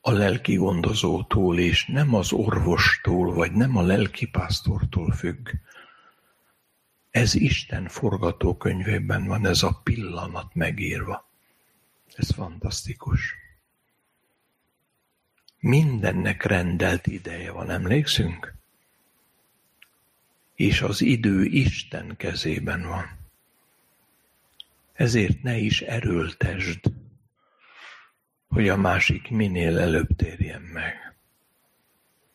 a 0.00 0.10
lelki 0.10 0.54
gondozótól 0.54 1.58
és 1.58 1.86
nem 1.86 2.14
az 2.14 2.32
orvostól, 2.32 3.34
vagy 3.34 3.52
nem 3.52 3.76
a 3.76 3.82
lelkipásztortól 3.82 5.12
függ. 5.12 5.48
Ez 7.10 7.34
Isten 7.34 7.88
forgatókönyvében 7.88 9.24
van 9.24 9.46
ez 9.46 9.62
a 9.62 9.80
pillanat 9.82 10.54
megírva. 10.54 11.28
Ez 12.14 12.30
fantasztikus. 12.30 13.34
Mindennek 15.58 16.42
rendelt 16.42 17.06
ideje 17.06 17.50
van, 17.50 17.70
emlékszünk? 17.70 18.54
És 20.54 20.80
az 20.80 21.00
idő 21.00 21.44
Isten 21.44 22.16
kezében 22.16 22.82
van. 22.82 23.18
Ezért 24.92 25.42
ne 25.42 25.56
is 25.56 25.80
erőltesd, 25.80 26.80
hogy 28.48 28.68
a 28.68 28.76
másik 28.76 29.30
minél 29.30 29.78
előbb 29.78 30.16
térjen 30.16 30.62
meg. 30.62 31.16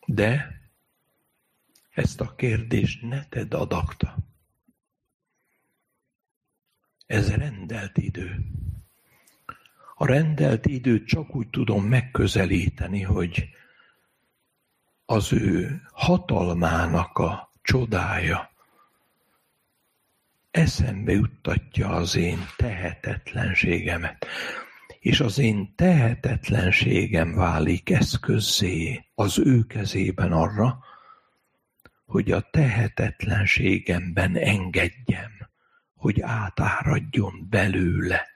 De 0.06 0.62
ezt 1.90 2.22
a 2.22 2.36
kérdést 2.36 3.02
ne 3.02 3.26
tedd 3.26 3.54
adakta. 3.54 4.18
Ez 7.06 7.36
rendelt 7.36 7.98
idő. 7.98 8.46
A 9.96 10.06
rendelt 10.06 10.66
időt 10.66 11.08
csak 11.08 11.36
úgy 11.36 11.50
tudom 11.50 11.86
megközelíteni, 11.86 13.02
hogy 13.02 13.50
az 15.06 15.34
ő 15.34 15.82
hatalmának 15.92 17.18
a 17.18 17.52
csodája 17.62 18.52
eszembe 20.52 21.12
juttatja 21.12 21.90
az 21.90 22.16
én 22.16 22.40
tehetetlenségemet, 22.58 24.26
és 25.00 25.20
az 25.20 25.38
én 25.38 25.76
tehetetlenségem 25.76 27.36
válik 27.36 27.90
eszközzé 27.90 29.06
az 29.16 29.40
ő 29.40 29.64
kezében 29.64 30.32
arra, 30.32 30.84
hogy 32.06 32.32
a 32.32 32.50
tehetetlenségemben 32.52 34.36
engedjem, 34.36 35.32
hogy 36.04 36.22
átáradjon 36.22 37.48
belőle 37.50 38.28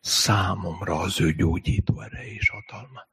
számomra 0.00 0.98
az 0.98 1.20
ő 1.20 1.32
gyógyító 1.32 2.00
ereje 2.00 2.32
és 2.32 2.48
hatalma. 2.48 3.06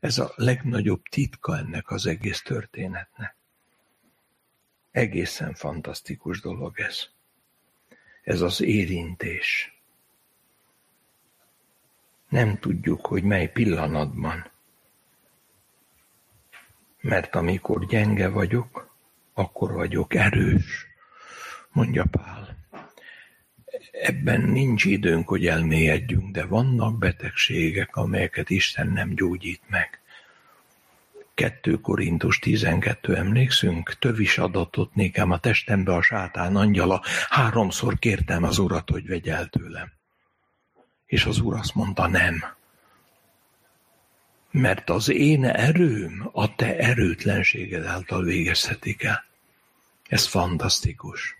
Ez 0.00 0.18
a 0.18 0.32
legnagyobb 0.34 1.02
titka 1.02 1.56
ennek 1.56 1.90
az 1.90 2.06
egész 2.06 2.42
történetnek. 2.42 3.36
Egészen 4.90 5.54
fantasztikus 5.54 6.40
dolog 6.40 6.80
ez. 6.80 7.06
Ez 8.22 8.40
az 8.40 8.60
érintés. 8.60 9.74
Nem 12.28 12.58
tudjuk, 12.58 13.06
hogy 13.06 13.22
mely 13.22 13.48
pillanatban. 13.52 14.50
Mert 17.00 17.34
amikor 17.34 17.86
gyenge 17.86 18.28
vagyok, 18.28 18.96
akkor 19.32 19.72
vagyok 19.72 20.14
erős, 20.14 20.86
mondja 21.72 22.04
Pál. 22.10 22.55
Ebben 24.02 24.40
nincs 24.40 24.84
időnk, 24.84 25.28
hogy 25.28 25.46
elmélyedjünk, 25.46 26.30
de 26.30 26.44
vannak 26.44 26.98
betegségek, 26.98 27.96
amelyeket 27.96 28.50
Isten 28.50 28.88
nem 28.88 29.14
gyógyít 29.14 29.62
meg. 29.68 30.00
2 31.34 31.80
Korintus 31.80 32.38
12, 32.38 33.16
emlékszünk? 33.16 33.98
Tövis 33.98 34.38
adatot 34.38 34.94
nékem 34.94 35.30
a 35.30 35.38
testembe 35.38 35.94
a 35.94 36.02
sátán 36.02 36.56
angyala, 36.56 37.02
háromszor 37.28 37.98
kértem 37.98 38.42
az 38.42 38.58
urat, 38.58 38.90
hogy 38.90 39.06
vegy 39.06 39.28
el 39.28 39.46
tőlem. 39.46 39.92
És 41.06 41.24
az 41.24 41.40
úr 41.40 41.54
azt 41.54 41.74
mondta, 41.74 42.06
nem. 42.06 42.44
Mert 44.50 44.90
az 44.90 45.08
én 45.08 45.44
erőm 45.44 46.28
a 46.32 46.54
te 46.54 46.78
erőtlenséged 46.78 47.84
által 47.84 48.22
végezhetik 48.22 49.02
el. 49.02 49.24
Ez 50.08 50.26
fantasztikus. 50.26 51.36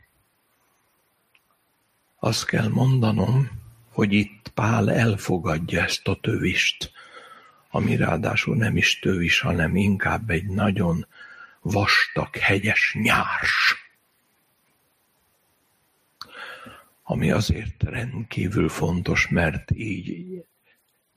Azt 2.19 2.47
kell 2.47 2.69
mondanom, 2.69 3.51
hogy 3.93 4.13
itt 4.13 4.49
Pál 4.55 4.91
elfogadja 4.91 5.83
ezt 5.83 6.09
a 6.09 6.19
tövist, 6.21 6.93
ami 7.71 7.97
ráadásul 7.97 8.57
nem 8.57 8.77
is 8.77 8.99
tövis, 8.99 9.41
hanem 9.41 9.77
inkább 9.77 10.31
egy 10.31 10.47
nagyon 10.47 11.07
vastag, 11.61 12.37
hegyes 12.37 12.97
nyárs. 13.03 13.75
Ami 17.03 17.31
azért 17.31 17.83
rendkívül 17.83 18.69
fontos, 18.69 19.29
mert 19.29 19.71
így 19.71 20.45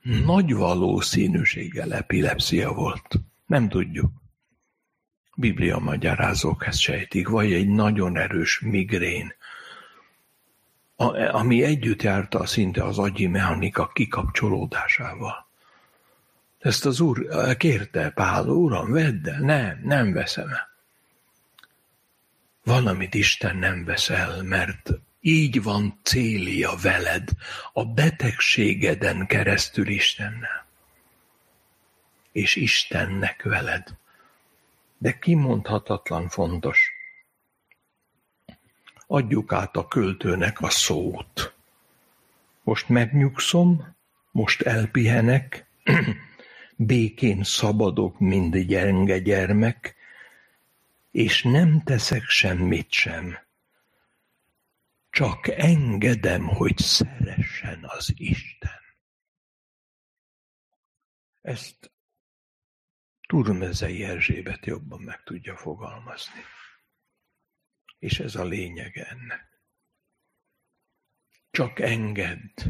nagy 0.02 0.54
valószínűséggel 0.54 1.94
epilepsia 1.94 2.74
volt. 2.74 3.08
Nem 3.46 3.70
tudjuk. 3.70 4.12
Biblia 5.36 5.78
magyarázók 5.78 6.66
ezt 6.66 6.80
sejtik, 6.80 7.28
vagy 7.28 7.54
egy 7.54 7.68
nagyon 7.68 8.18
erős 8.18 8.60
migrén, 8.60 9.34
ami 11.32 11.64
együtt 11.64 12.02
járta 12.02 12.46
szinte 12.46 12.84
az 12.84 13.00
agyi 13.00 13.28
mechanika 13.28 13.88
kikapcsolódásával. 13.88 15.48
Ezt 16.58 16.86
az 16.86 17.00
úr 17.00 17.28
kérte 17.58 18.10
Pál, 18.10 18.48
uram, 18.48 18.92
vedd 18.92 19.30
el, 19.30 19.40
nem, 19.40 19.82
nem 19.84 20.14
veszem 20.14 20.48
el. 20.48 20.70
Valamit 22.64 23.14
Isten 23.14 23.58
nem 23.58 23.86
vesz 23.86 24.10
el, 24.10 24.44
mert 24.44 24.90
így 25.20 25.64
van 25.64 26.00
célja 26.04 26.76
veled, 26.82 27.30
a 27.74 27.86
betegségeden 27.86 29.28
keresztül 29.28 29.88
Istennel. 29.88 30.66
És 32.32 32.56
Istennek 32.56 33.44
veled. 33.44 33.98
De 34.98 35.20
kimondhatatlan 35.20 36.30
fontos. 36.30 36.89
Adjuk 39.12 39.54
át 39.54 39.76
a 39.76 39.88
költőnek 39.88 40.62
a 40.62 40.70
szót. 40.70 41.54
Most 42.64 42.90
megnyugszom, 42.90 43.96
most 44.32 44.62
elpihenek, 44.62 45.66
békén 46.76 47.44
szabadok, 47.44 48.20
mind 48.20 48.58
gyenge 48.58 49.20
gyermek, 49.20 49.96
és 51.12 51.44
nem 51.44 51.82
teszek 51.84 52.24
semmit 52.24 52.92
sem. 52.92 53.38
Csak 55.10 55.48
engedem, 55.48 56.48
hogy 56.48 56.78
szeressen 56.78 57.84
az 57.88 58.14
Isten. 58.16 58.82
Ezt 61.42 61.92
Turmezei 63.28 64.04
Erzsébet 64.04 64.66
jobban 64.66 65.02
meg 65.02 65.24
tudja 65.24 65.56
fogalmazni. 65.56 66.42
És 68.00 68.20
ez 68.20 68.36
a 68.36 68.44
lényege 68.44 69.06
ennek. 69.06 69.48
Csak 71.52 71.80
engedd. 71.80 72.62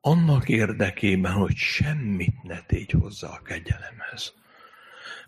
Annak 0.00 0.48
érdekében, 0.48 1.32
hogy 1.32 1.56
semmit 1.56 2.42
ne 2.42 2.62
tégy 2.62 2.90
hozzá 2.90 3.28
a 3.28 3.42
kegyelemhez. 3.42 4.34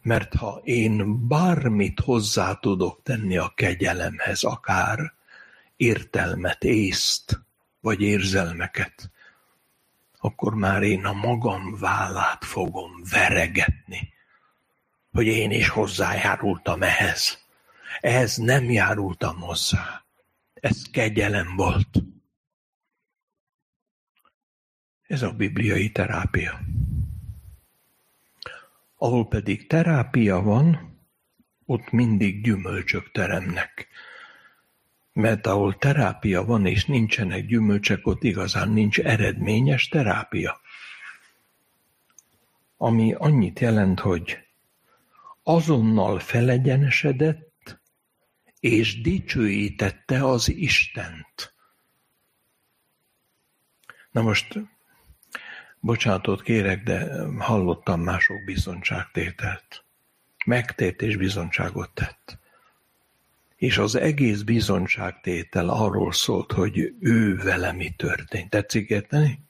Mert 0.02 0.34
ha 0.34 0.60
én 0.64 1.26
bármit 1.28 2.00
hozzá 2.00 2.54
tudok 2.54 3.02
tenni 3.02 3.36
a 3.36 3.52
kegyelemhez, 3.56 4.42
akár 4.42 5.12
értelmet, 5.76 6.64
észt, 6.64 7.40
vagy 7.80 8.00
érzelmeket, 8.00 9.10
akkor 10.18 10.54
már 10.54 10.82
én 10.82 11.04
a 11.04 11.12
magam 11.12 11.76
vállát 11.78 12.44
fogom 12.44 13.02
veregetni, 13.10 14.12
hogy 15.12 15.26
én 15.26 15.50
is 15.50 15.68
hozzájárultam 15.68 16.82
ehhez. 16.82 17.47
Ehhez 18.00 18.36
nem 18.36 18.70
járultam 18.70 19.40
hozzá. 19.40 20.04
Ez 20.54 20.90
kegyelem 20.90 21.56
volt. 21.56 22.02
Ez 25.06 25.22
a 25.22 25.32
bibliai 25.32 25.90
terápia. 25.90 26.60
Ahol 28.96 29.28
pedig 29.28 29.66
terápia 29.66 30.42
van, 30.42 30.96
ott 31.66 31.90
mindig 31.90 32.42
gyümölcsök 32.42 33.10
teremnek. 33.10 33.88
Mert 35.12 35.46
ahol 35.46 35.76
terápia 35.76 36.44
van 36.44 36.66
és 36.66 36.86
nincsenek 36.86 37.46
gyümölcsök, 37.46 38.06
ott 38.06 38.22
igazán 38.22 38.70
nincs 38.70 38.98
eredményes 39.00 39.88
terápia. 39.88 40.60
Ami 42.76 43.12
annyit 43.12 43.60
jelent, 43.60 44.00
hogy 44.00 44.38
azonnal 45.42 46.18
felegyenesedett, 46.18 47.47
és 48.60 49.00
dicsőítette 49.00 50.24
az 50.24 50.48
Istent. 50.48 51.54
Na 54.10 54.22
most, 54.22 54.58
bocsánatot 55.80 56.42
kérek, 56.42 56.82
de 56.82 57.24
hallottam 57.38 58.00
mások 58.00 58.44
bizonyságtételt. 58.44 59.84
Megtért 60.46 61.02
és 61.02 61.16
bizonyságot 61.16 61.90
tett. 61.94 62.38
És 63.56 63.78
az 63.78 63.94
egész 63.94 64.40
bizonyságtétel 64.40 65.68
arról 65.68 66.12
szólt, 66.12 66.52
hogy 66.52 66.94
ő 67.00 67.36
vele 67.36 67.72
mi 67.72 67.90
történt. 67.90 68.50
Tetszik 68.50 68.88
érteni? 68.88 69.40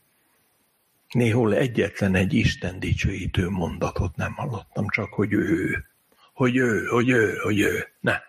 Néhol 1.09 1.55
egyetlen 1.55 2.15
egy 2.15 2.35
Isten 2.35 2.81
dicsőítő 2.81 3.49
mondatot 3.49 4.17
nem 4.17 4.35
hallottam, 4.35 4.89
csak 4.89 5.13
hogy 5.13 5.33
ő, 5.33 5.85
hogy 6.33 6.57
ő, 6.57 6.85
hogy 6.85 7.09
ő, 7.09 7.37
hogy 7.37 7.61
ő. 7.61 7.89
Ne. 8.01 8.28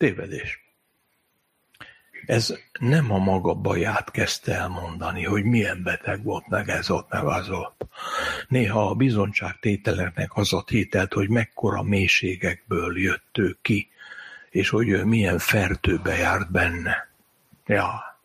Tévedés. 0.00 0.60
Ez 2.26 2.54
nem 2.78 3.12
a 3.12 3.18
maga 3.18 3.54
baját 3.54 4.10
kezdte 4.10 4.54
elmondani, 4.54 5.24
hogy 5.24 5.44
milyen 5.44 5.82
beteg 5.82 6.22
volt, 6.22 6.48
meg 6.48 6.68
ez 6.68 6.90
ott, 6.90 7.08
meg 7.08 7.24
az 7.24 7.50
ott. 7.50 7.86
Néha 8.48 8.88
a 8.88 8.94
bizonyságtételeknek 8.94 10.36
az 10.36 10.52
a 10.52 10.62
tételt, 10.62 11.12
hogy 11.12 11.28
mekkora 11.28 11.82
mélységekből 11.82 12.98
jött 12.98 13.38
ő 13.38 13.58
ki, 13.62 13.88
és 14.50 14.68
hogy 14.68 14.88
ő 14.88 15.04
milyen 15.04 15.38
fertőbe 15.38 16.16
járt 16.16 16.50
benne. 16.50 17.08
Ja, 17.66 18.18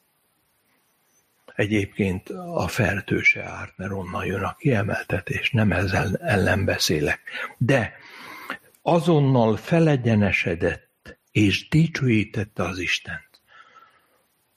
Egyébként 1.55 2.29
a 2.29 2.67
fertő 2.67 3.21
se 3.21 3.43
árt, 3.43 3.73
mert 3.77 3.91
onnan 3.91 4.25
jön 4.25 4.43
a 4.43 4.55
kiemeltetés, 4.55 5.51
nem 5.51 5.71
ezzel 5.71 6.15
ellen 6.15 6.65
beszélek. 6.65 7.19
De 7.57 7.93
azonnal 8.81 9.57
felegyenesedett, 9.57 10.84
és 11.35 11.67
dicsőítette 11.67 12.63
az 12.63 12.79
Istent. 12.79 13.29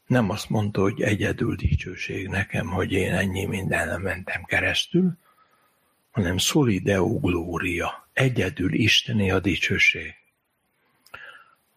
Nem 0.07 0.31
azt 0.31 0.49
mondta, 0.49 0.81
hogy 0.81 1.01
egyedül 1.03 1.55
dicsőség 1.55 2.29
nekem, 2.29 2.66
hogy 2.66 2.93
én 2.93 3.12
ennyi 3.12 3.45
mindenen 3.45 4.01
mentem 4.01 4.45
keresztül, 4.45 5.18
hanem 6.11 6.39
szolideu 6.39 7.20
glória, 7.20 8.09
egyedül 8.12 8.72
Isteni 8.72 9.31
a 9.31 9.41
dicsőség. 9.41 10.14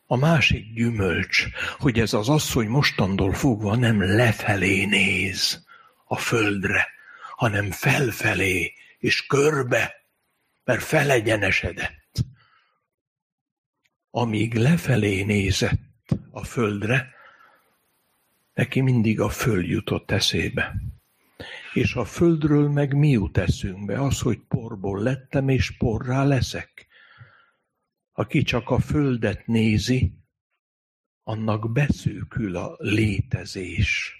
A 0.05 0.15
másik 0.15 0.73
gyümölcs, 0.73 1.45
hogy 1.77 1.99
ez 1.99 2.13
az 2.13 2.29
asszony 2.29 2.67
mostantól 2.67 3.33
fogva 3.33 3.75
nem 3.75 4.01
lefelé 4.15 4.85
néz 4.85 5.65
a 6.05 6.17
földre, 6.17 6.87
hanem 7.35 7.71
felfelé 7.71 8.73
és 8.99 9.25
körbe, 9.25 10.05
mert 10.63 10.83
felegyenesedett. 10.83 12.00
Amíg 14.13 14.53
lefelé 14.53 15.23
nézett 15.23 16.17
a 16.31 16.43
földre, 16.43 17.13
neki 18.53 18.81
mindig 18.81 19.19
a 19.19 19.29
föld 19.29 19.67
jutott 19.67 20.11
eszébe. 20.11 20.81
És 21.73 21.95
a 21.95 22.05
földről 22.05 22.69
meg 22.69 22.93
mi 22.93 23.09
jut 23.09 23.37
eszünkbe? 23.37 24.01
Az, 24.01 24.19
hogy 24.19 24.39
porból 24.47 25.01
lettem, 25.01 25.49
és 25.49 25.77
porrá 25.77 26.23
leszek. 26.23 26.87
Aki 28.11 28.41
csak 28.41 28.69
a 28.69 28.79
földet 28.79 29.47
nézi, 29.47 30.13
annak 31.23 31.71
beszűkül 31.71 32.55
a 32.55 32.75
létezés 32.77 34.15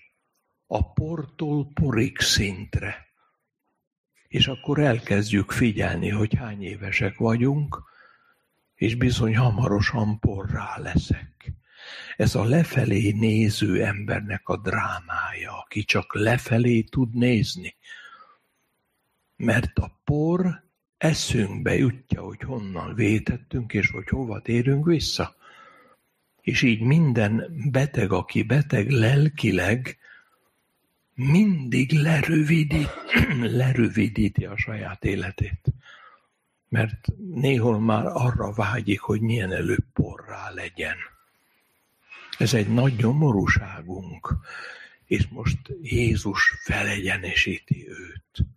a 0.67 0.93
portól 0.93 1.71
porig 1.73 2.19
szintre. 2.19 3.07
És 4.27 4.47
akkor 4.47 4.79
elkezdjük 4.79 5.51
figyelni, 5.51 6.09
hogy 6.09 6.35
hány 6.35 6.63
évesek 6.63 7.17
vagyunk, 7.17 7.90
és 8.81 8.95
bizony 8.95 9.35
hamarosan 9.35 10.19
porrá 10.19 10.77
leszek. 10.77 11.53
Ez 12.17 12.35
a 12.35 12.43
lefelé 12.43 13.11
néző 13.11 13.83
embernek 13.83 14.47
a 14.47 14.57
drámája, 14.57 15.57
aki 15.57 15.83
csak 15.83 16.15
lefelé 16.15 16.81
tud 16.81 17.13
nézni. 17.13 17.75
Mert 19.35 19.77
a 19.77 19.99
por 20.03 20.63
eszünkbe 20.97 21.75
jutja, 21.75 22.21
hogy 22.21 22.41
honnan 22.41 22.95
vétettünk, 22.95 23.73
és 23.73 23.89
hogy 23.89 24.07
hova 24.07 24.41
térünk 24.41 24.85
vissza. 24.85 25.35
És 26.41 26.61
így 26.61 26.81
minden 26.81 27.45
beteg, 27.71 28.11
aki 28.11 28.43
beteg 28.43 28.89
lelkileg, 28.89 29.97
mindig 31.13 31.91
lerövidít, 31.91 32.91
lerövidíti 33.59 34.45
a 34.45 34.57
saját 34.57 35.03
életét. 35.05 35.61
Mert 36.71 37.07
néhol 37.33 37.79
már 37.79 38.05
arra 38.05 38.51
vágyik, 38.51 38.99
hogy 38.99 39.21
milyen 39.21 39.51
előbb 39.51 39.85
porrá 39.93 40.49
legyen. 40.49 40.95
Ez 42.37 42.53
egy 42.53 42.67
nagy 42.67 42.95
nyomorúságunk, 42.97 44.35
és 45.05 45.27
most 45.27 45.57
Jézus 45.81 46.53
felegyenesíti 46.63 47.89
őt. 47.89 48.47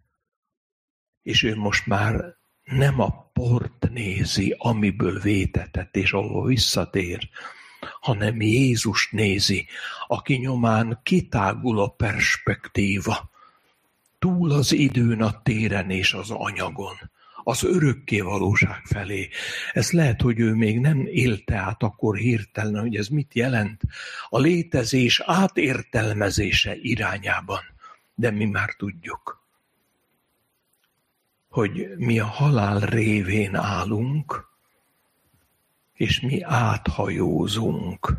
És 1.23 1.43
ő 1.43 1.57
most 1.57 1.87
már 1.87 2.35
nem 2.65 3.01
a 3.01 3.31
port 3.33 3.89
nézi, 3.91 4.55
amiből 4.59 5.21
vétetett, 5.21 5.97
és 5.97 6.13
ahol 6.13 6.47
visszatér, 6.47 7.29
hanem 8.01 8.41
Jézus 8.41 9.09
nézi, 9.11 9.67
aki 10.07 10.35
nyomán 10.35 11.01
kitágul 11.03 11.81
a 11.81 11.89
perspektíva, 11.89 13.31
túl 14.19 14.53
az 14.53 14.73
időn, 14.73 15.23
a 15.23 15.43
téren 15.43 15.91
és 15.91 16.13
az 16.13 16.31
anyagon, 16.31 17.13
az 17.45 17.65
örökké 17.65 18.21
valóság 18.21 18.81
felé. 18.85 19.29
Ez 19.73 19.91
lehet, 19.91 20.21
hogy 20.21 20.41
ő 20.41 20.55
még 20.55 20.81
nem 20.81 21.07
élte 21.07 21.57
át 21.57 21.83
akkor 21.83 22.17
hirtelen, 22.17 22.81
hogy 22.81 22.97
ez 22.97 23.09
mit 23.09 23.35
jelent 23.35 23.83
a 24.29 24.39
létezés 24.39 25.21
átértelmezése 25.25 26.77
irányában, 26.77 27.61
de 28.15 28.31
mi 28.31 28.45
már 28.45 28.75
tudjuk 28.79 29.43
hogy 31.55 31.95
mi 31.97 32.19
a 32.19 32.27
halál 32.27 32.81
révén 32.81 33.55
állunk, 33.55 34.49
és 35.93 36.21
mi 36.21 36.43
áthajózunk. 36.43 38.17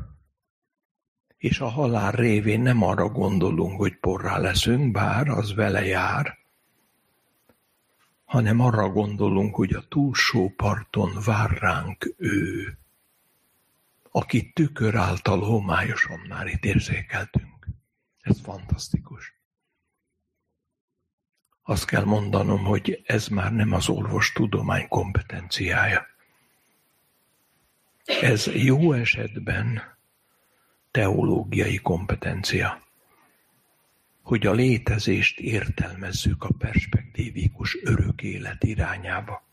És 1.37 1.59
a 1.59 1.67
halál 1.67 2.11
révén 2.11 2.61
nem 2.61 2.83
arra 2.83 3.09
gondolunk, 3.09 3.77
hogy 3.79 3.97
porrá 3.99 4.37
leszünk, 4.37 4.91
bár 4.91 5.27
az 5.27 5.53
vele 5.53 5.85
jár, 5.85 6.37
hanem 8.25 8.59
arra 8.59 8.89
gondolunk, 8.89 9.55
hogy 9.55 9.73
a 9.73 9.87
túlsó 9.87 10.53
parton 10.55 11.11
vár 11.25 11.51
ránk 11.51 12.13
ő, 12.17 12.77
aki 14.11 14.51
tükör 14.51 14.95
által 14.95 15.39
homályosan 15.39 16.19
már 16.27 16.47
itt 16.47 16.65
érzékeltünk. 16.65 17.67
Ez 18.21 18.41
fantasztikus. 18.41 19.33
Azt 21.63 21.85
kell 21.85 22.03
mondanom, 22.03 22.63
hogy 22.63 23.01
ez 23.05 23.27
már 23.27 23.53
nem 23.53 23.71
az 23.71 23.89
orvostudomány 23.89 24.87
kompetenciája. 24.87 26.05
Ez 28.05 28.45
jó 28.45 28.93
esetben 28.93 29.81
teológiai 30.91 31.77
kompetencia, 31.77 32.84
hogy 34.25 34.45
a 34.45 34.53
létezést 34.53 35.39
értelmezzük 35.39 36.43
a 36.43 36.49
perspektívikus 36.57 37.77
örök 37.83 38.21
élet 38.21 38.63
irányába. 38.63 39.43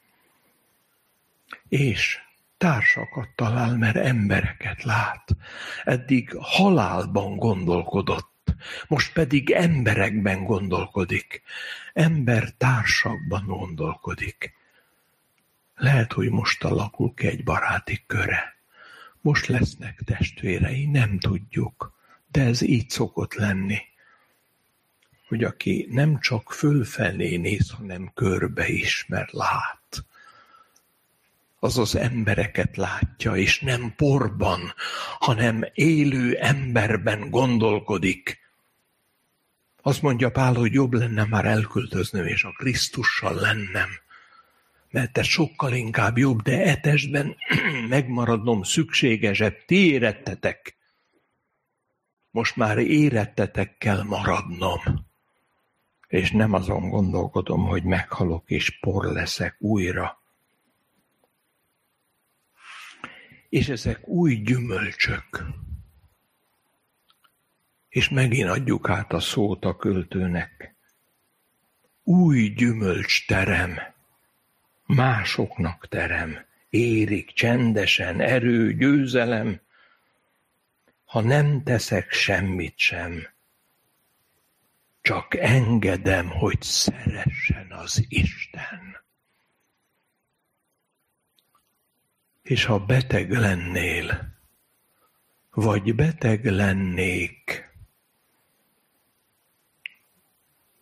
És 1.68 2.18
társakat 2.56 3.28
talál, 3.34 3.76
mert 3.76 3.96
embereket 3.96 4.82
lát. 4.82 5.36
Eddig 5.84 6.36
halálban 6.38 7.36
gondolkodott, 7.36 8.54
most 8.88 9.12
pedig 9.12 9.50
emberekben 9.50 10.44
gondolkodik, 10.44 11.42
embertársakban 11.92 13.44
gondolkodik. 13.46 14.54
Lehet, 15.74 16.12
hogy 16.12 16.30
most 16.30 16.64
alakul 16.64 17.14
ki 17.14 17.26
egy 17.26 17.44
baráti 17.44 18.04
köre. 18.06 18.56
Most 19.20 19.46
lesznek 19.46 20.00
testvérei, 20.04 20.86
nem 20.86 21.18
tudjuk, 21.18 21.94
de 22.30 22.42
ez 22.42 22.62
így 22.62 22.90
szokott 22.90 23.34
lenni. 23.34 23.90
Hogy 25.32 25.44
aki 25.44 25.86
nem 25.90 26.18
csak 26.20 26.52
fölfelé 26.52 27.36
néz, 27.36 27.70
hanem 27.70 28.10
körbe 28.14 28.68
is, 28.68 29.04
mert 29.08 29.32
lát 29.32 30.04
az 31.58 31.78
az 31.78 31.96
embereket 31.96 32.76
látja, 32.76 33.36
és 33.36 33.60
nem 33.60 33.92
porban, 33.96 34.74
hanem 35.18 35.64
élő 35.74 36.36
emberben 36.36 37.30
gondolkodik. 37.30 38.38
Azt 39.82 40.02
mondja 40.02 40.30
Pál, 40.30 40.54
hogy 40.54 40.72
jobb 40.72 40.92
lenne 40.92 41.24
már 41.24 41.44
elköltöznöm, 41.44 42.26
és 42.26 42.44
a 42.44 42.50
Krisztussal 42.50 43.34
lennem. 43.34 43.88
Mert 44.90 45.18
ez 45.18 45.26
sokkal 45.26 45.72
inkább 45.72 46.18
jobb, 46.18 46.42
de 46.42 46.62
etesben 46.64 47.36
megmaradnom 47.88 48.62
szükségesebb. 48.62 49.64
Ti 49.66 49.92
érettetek. 49.92 50.76
Most 52.30 52.56
már 52.56 52.78
érettetek 52.78 53.78
kell 53.78 54.02
maradnom. 54.02 55.10
És 56.12 56.30
nem 56.30 56.52
azon 56.52 56.88
gondolkodom, 56.88 57.66
hogy 57.66 57.82
meghalok 57.82 58.50
és 58.50 58.78
por 58.80 59.04
leszek 59.04 59.56
újra 59.58 60.22
És 63.48 63.68
ezek 63.68 64.08
új 64.08 64.34
gyümölcsök. 64.34 65.44
És 67.88 68.08
megint 68.08 68.48
adjuk 68.48 68.88
át 68.88 69.12
a 69.12 69.20
szót 69.20 69.64
a 69.64 69.76
költőnek. 69.76 70.74
Új 72.02 72.48
gyümölcs 72.48 73.26
terem, 73.26 73.78
másoknak 74.86 75.88
terem, 75.88 76.44
érik 76.68 77.32
csendesen 77.32 78.20
erő, 78.20 78.74
győzelem, 78.74 79.60
ha 81.04 81.20
nem 81.20 81.62
teszek 81.62 82.10
semmit 82.10 82.78
sem, 82.78 83.32
csak 85.02 85.34
engedem, 85.34 86.30
hogy 86.30 86.62
szeressen 86.62 87.72
az 87.72 88.04
Isten. 88.08 89.00
És 92.42 92.64
ha 92.64 92.78
beteg 92.78 93.30
lennél, 93.30 94.38
vagy 95.50 95.94
beteg 95.94 96.44
lennék, 96.44 97.70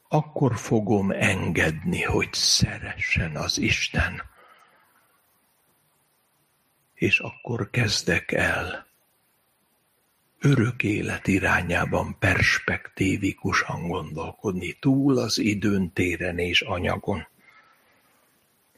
akkor 0.09 0.59
fogom 0.59 1.11
engedni, 1.11 2.03
hogy 2.03 2.33
szeressen 2.33 3.37
az 3.37 3.59
Isten. 3.59 4.23
És 6.95 7.19
akkor 7.19 7.71
kezdek 7.71 8.33
el 8.33 8.90
örök 10.41 10.83
élet 10.83 11.27
irányában 11.27 12.17
perspektívikusan 12.19 13.89
gondolkodni, 13.89 14.73
túl 14.73 15.19
az 15.19 15.39
időn, 15.39 15.93
téren 15.93 16.39
és 16.39 16.61
anyagon. 16.61 17.27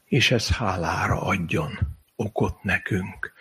És 0.05 0.31
ez 0.31 0.49
hálára 0.49 1.23
adjon 1.23 1.79
okot 2.17 2.63
nekünk, 2.63 3.33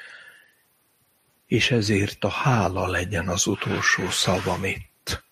és 1.48 1.72
ezért 1.72 2.24
a 2.24 2.30
hála 2.30 2.88
legyen 2.88 3.28
az 3.28 3.48
utolsó 3.48 4.10
szavam 4.10 4.64
itt. 4.64 5.24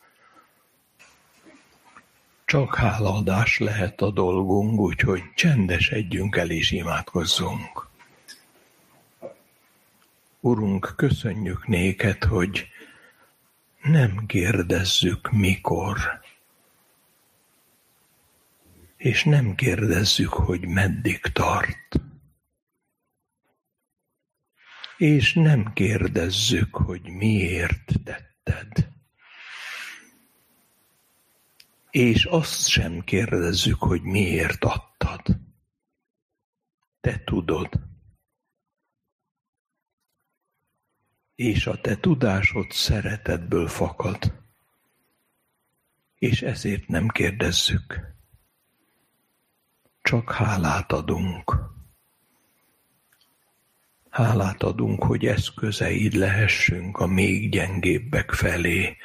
Csak 2.45 2.75
hálaadás 2.75 3.57
lehet 3.57 4.01
a 4.01 4.11
dolgunk, 4.11 4.79
úgyhogy 4.79 5.23
csendesedjünk 5.35 6.35
el 6.35 6.49
és 6.49 6.71
imádkozzunk. 6.71 7.87
Urunk, 10.39 10.93
köszönjük 10.95 11.67
néked, 11.67 12.23
hogy 12.23 12.67
nem 13.81 14.25
kérdezzük 14.25 15.31
mikor, 15.31 15.97
és 18.97 19.23
nem 19.23 19.55
kérdezzük, 19.55 20.33
hogy 20.33 20.67
meddig 20.67 21.19
tart. 21.19 22.01
És 24.97 25.33
nem 25.33 25.73
kérdezzük, 25.73 26.75
hogy 26.75 27.01
miért 27.01 27.91
tetted. 28.03 28.89
És 31.89 32.25
azt 32.25 32.67
sem 32.67 32.99
kérdezzük, 32.99 33.79
hogy 33.79 34.01
miért 34.01 34.63
adtad. 34.63 35.21
Te 37.01 37.23
tudod. 37.23 37.88
És 41.39 41.67
a 41.67 41.81
te 41.81 41.97
tudásod 41.97 42.71
szeretetből 42.71 43.67
fakad. 43.67 44.33
És 46.15 46.41
ezért 46.41 46.87
nem 46.87 47.07
kérdezzük. 47.07 48.15
Csak 50.01 50.31
hálát 50.31 50.91
adunk. 50.91 51.55
Hálát 54.09 54.63
adunk, 54.63 55.03
hogy 55.03 55.25
eszközeid 55.25 56.13
lehessünk 56.13 56.97
a 56.97 57.07
még 57.07 57.51
gyengébbek 57.51 58.31
felé, 58.31 58.97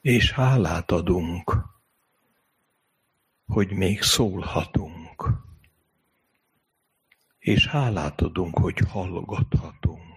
és 0.00 0.32
hálát 0.32 0.90
adunk, 0.90 1.56
hogy 3.46 3.72
még 3.72 4.02
szólhatunk, 4.02 5.30
és 7.38 7.66
hálát 7.66 8.20
adunk, 8.20 8.58
hogy 8.58 8.78
hallgathatunk 8.78 10.13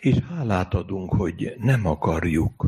és 0.00 0.16
hálát 0.16 0.74
adunk, 0.74 1.12
hogy 1.12 1.54
nem 1.58 1.86
akarjuk 1.86 2.66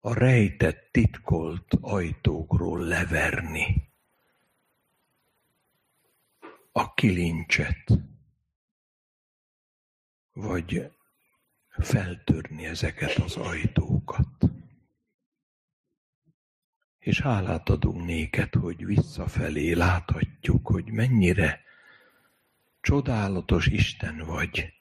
a 0.00 0.14
rejtett, 0.14 0.88
titkolt 0.90 1.74
ajtókról 1.80 2.80
leverni 2.80 3.90
a 6.72 6.94
kilincset, 6.94 7.92
vagy 10.32 10.90
feltörni 11.68 12.64
ezeket 12.66 13.14
az 13.14 13.36
ajtókat. 13.36 14.44
És 16.98 17.20
hálát 17.20 17.68
adunk 17.68 18.04
néked, 18.04 18.54
hogy 18.54 18.84
visszafelé 18.84 19.72
láthatjuk, 19.72 20.66
hogy 20.66 20.90
mennyire 20.90 21.60
csodálatos 22.80 23.66
Isten 23.66 24.18
vagy, 24.18 24.75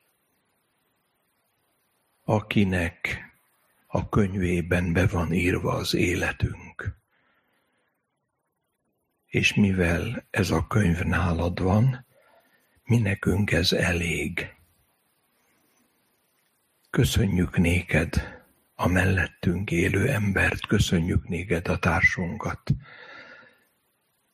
akinek 2.25 3.19
a 3.87 4.09
könyvében 4.09 4.93
be 4.93 5.07
van 5.07 5.33
írva 5.33 5.73
az 5.73 5.93
életünk. 5.93 6.95
És 9.25 9.53
mivel 9.53 10.25
ez 10.29 10.49
a 10.49 10.67
könyv 10.67 10.99
nálad 10.99 11.61
van, 11.61 12.05
mi 12.83 12.97
nekünk 12.97 13.51
ez 13.51 13.73
elég. 13.73 14.53
Köszönjük 16.89 17.57
néked 17.57 18.43
a 18.75 18.87
mellettünk 18.87 19.71
élő 19.71 20.09
embert, 20.09 20.67
köszönjük 20.67 21.27
néked 21.27 21.67
a 21.67 21.79
társunkat, 21.79 22.71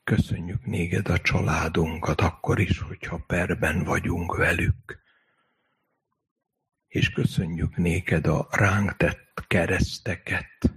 köszönjük 0.04 0.66
néked 0.66 1.08
a 1.08 1.20
családunkat, 1.20 2.22
akkor 2.22 2.60
is, 2.60 2.80
hogyha 2.80 3.24
perben 3.28 3.84
vagyunk 3.84 4.36
velük 4.36 5.02
és 6.92 7.10
köszönjük 7.10 7.78
néked 7.78 8.28
a 8.28 8.48
ránk 8.52 8.98
tett 8.98 9.44
kereszteket, 9.48 10.74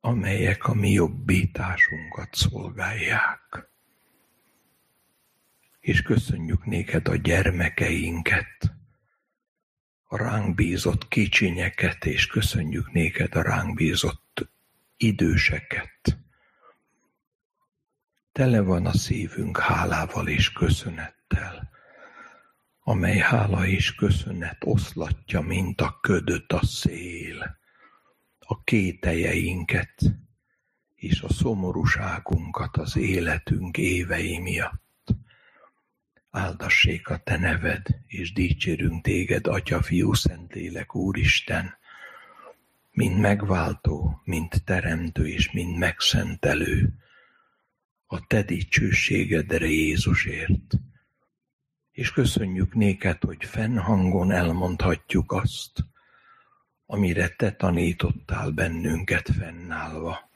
amelyek 0.00 0.66
a 0.66 0.74
mi 0.74 0.90
jobbításunkat 0.90 2.34
szolgálják. 2.34 3.68
És 5.80 6.02
köszönjük 6.02 6.64
néked 6.64 7.08
a 7.08 7.16
gyermekeinket, 7.16 8.72
a 10.02 10.16
ránk 10.16 10.54
bízott 10.54 11.08
kicsinyeket, 11.08 12.04
és 12.04 12.26
köszönjük 12.26 12.92
néked 12.92 13.34
a 13.34 13.42
ránk 13.42 13.74
bízott 13.74 14.50
időseket. 14.96 16.18
Tele 18.32 18.60
van 18.60 18.86
a 18.86 18.92
szívünk 18.92 19.58
hálával 19.58 20.28
és 20.28 20.52
köszönettel 20.52 21.17
amely 22.88 23.18
hála 23.18 23.66
és 23.66 23.94
köszönet 23.94 24.56
oszlatja, 24.64 25.40
mint 25.40 25.80
a 25.80 25.98
ködöt 26.00 26.52
a 26.52 26.66
szél, 26.66 27.58
a 28.38 28.62
kételjeinket 28.62 30.02
és 30.94 31.20
a 31.20 31.32
szomorúságunkat 31.32 32.76
az 32.76 32.96
életünk 32.96 33.76
évei 33.78 34.38
miatt. 34.38 35.06
Áldassék 36.30 37.08
a 37.08 37.16
Te 37.16 37.36
neved, 37.36 37.86
és 38.06 38.32
dicsérünk 38.32 39.02
Téged, 39.02 39.46
Atya, 39.46 39.82
Fiú, 39.82 40.12
Szentlélek, 40.12 40.94
Úristen, 40.94 41.74
mind 42.90 43.18
megváltó, 43.18 44.20
mind 44.24 44.52
teremtő, 44.64 45.28
és 45.28 45.52
mind 45.52 45.76
megszentelő, 45.76 46.94
a 48.06 48.26
Te 48.26 48.42
dicsőségedre 48.42 49.66
Jézusért, 49.66 50.78
és 51.98 52.12
köszönjük 52.12 52.74
néked, 52.74 53.22
hogy 53.22 53.44
fennhangon 53.44 54.32
elmondhatjuk 54.32 55.32
azt, 55.32 55.84
amire 56.86 57.28
te 57.28 57.52
tanítottál 57.52 58.50
bennünket 58.50 59.30
fennállva. 59.38 60.30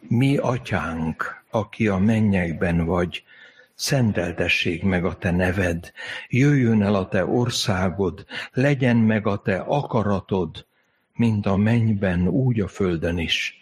Mi, 0.00 0.36
atyánk, 0.36 1.44
aki 1.50 1.88
a 1.88 1.98
mennyekben 1.98 2.84
vagy, 2.84 3.24
szenteltessék 3.74 4.82
meg 4.82 5.04
a 5.04 5.18
te 5.18 5.30
neved, 5.30 5.92
jöjjön 6.28 6.82
el 6.82 6.94
a 6.94 7.08
te 7.08 7.26
országod, 7.26 8.24
legyen 8.52 8.96
meg 8.96 9.26
a 9.26 9.42
te 9.42 9.56
akaratod, 9.56 10.66
mint 11.12 11.46
a 11.46 11.56
mennyben, 11.56 12.28
úgy 12.28 12.60
a 12.60 12.68
földön 12.68 13.18
is. 13.18 13.58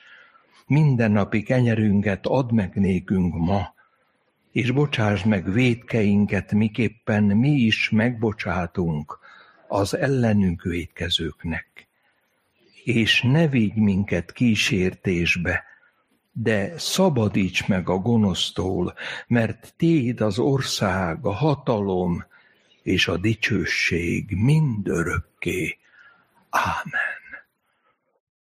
Mindennapi 0.66 1.42
kenyerünket 1.42 2.26
add 2.26 2.54
meg 2.54 2.74
nékünk 2.74 3.34
ma, 3.34 3.71
és 4.52 4.70
bocsásd 4.70 5.26
meg 5.26 5.52
védkeinket, 5.52 6.52
miképpen 6.52 7.24
mi 7.24 7.50
is 7.50 7.90
megbocsátunk 7.90 9.18
az 9.68 9.96
ellenünk 9.96 10.62
védkezőknek. 10.62 11.88
És 12.84 13.22
ne 13.22 13.48
vigy 13.48 13.74
minket 13.74 14.32
kísértésbe, 14.32 15.64
de 16.32 16.78
szabadíts 16.78 17.68
meg 17.68 17.88
a 17.88 17.96
gonosztól, 17.96 18.94
mert 19.26 19.74
Téd 19.76 20.20
az 20.20 20.38
ország, 20.38 21.26
a 21.26 21.32
hatalom 21.32 22.24
és 22.82 23.08
a 23.08 23.16
dicsőség 23.16 24.30
mindörökké. 24.30 25.78
Ámen. 26.50 27.21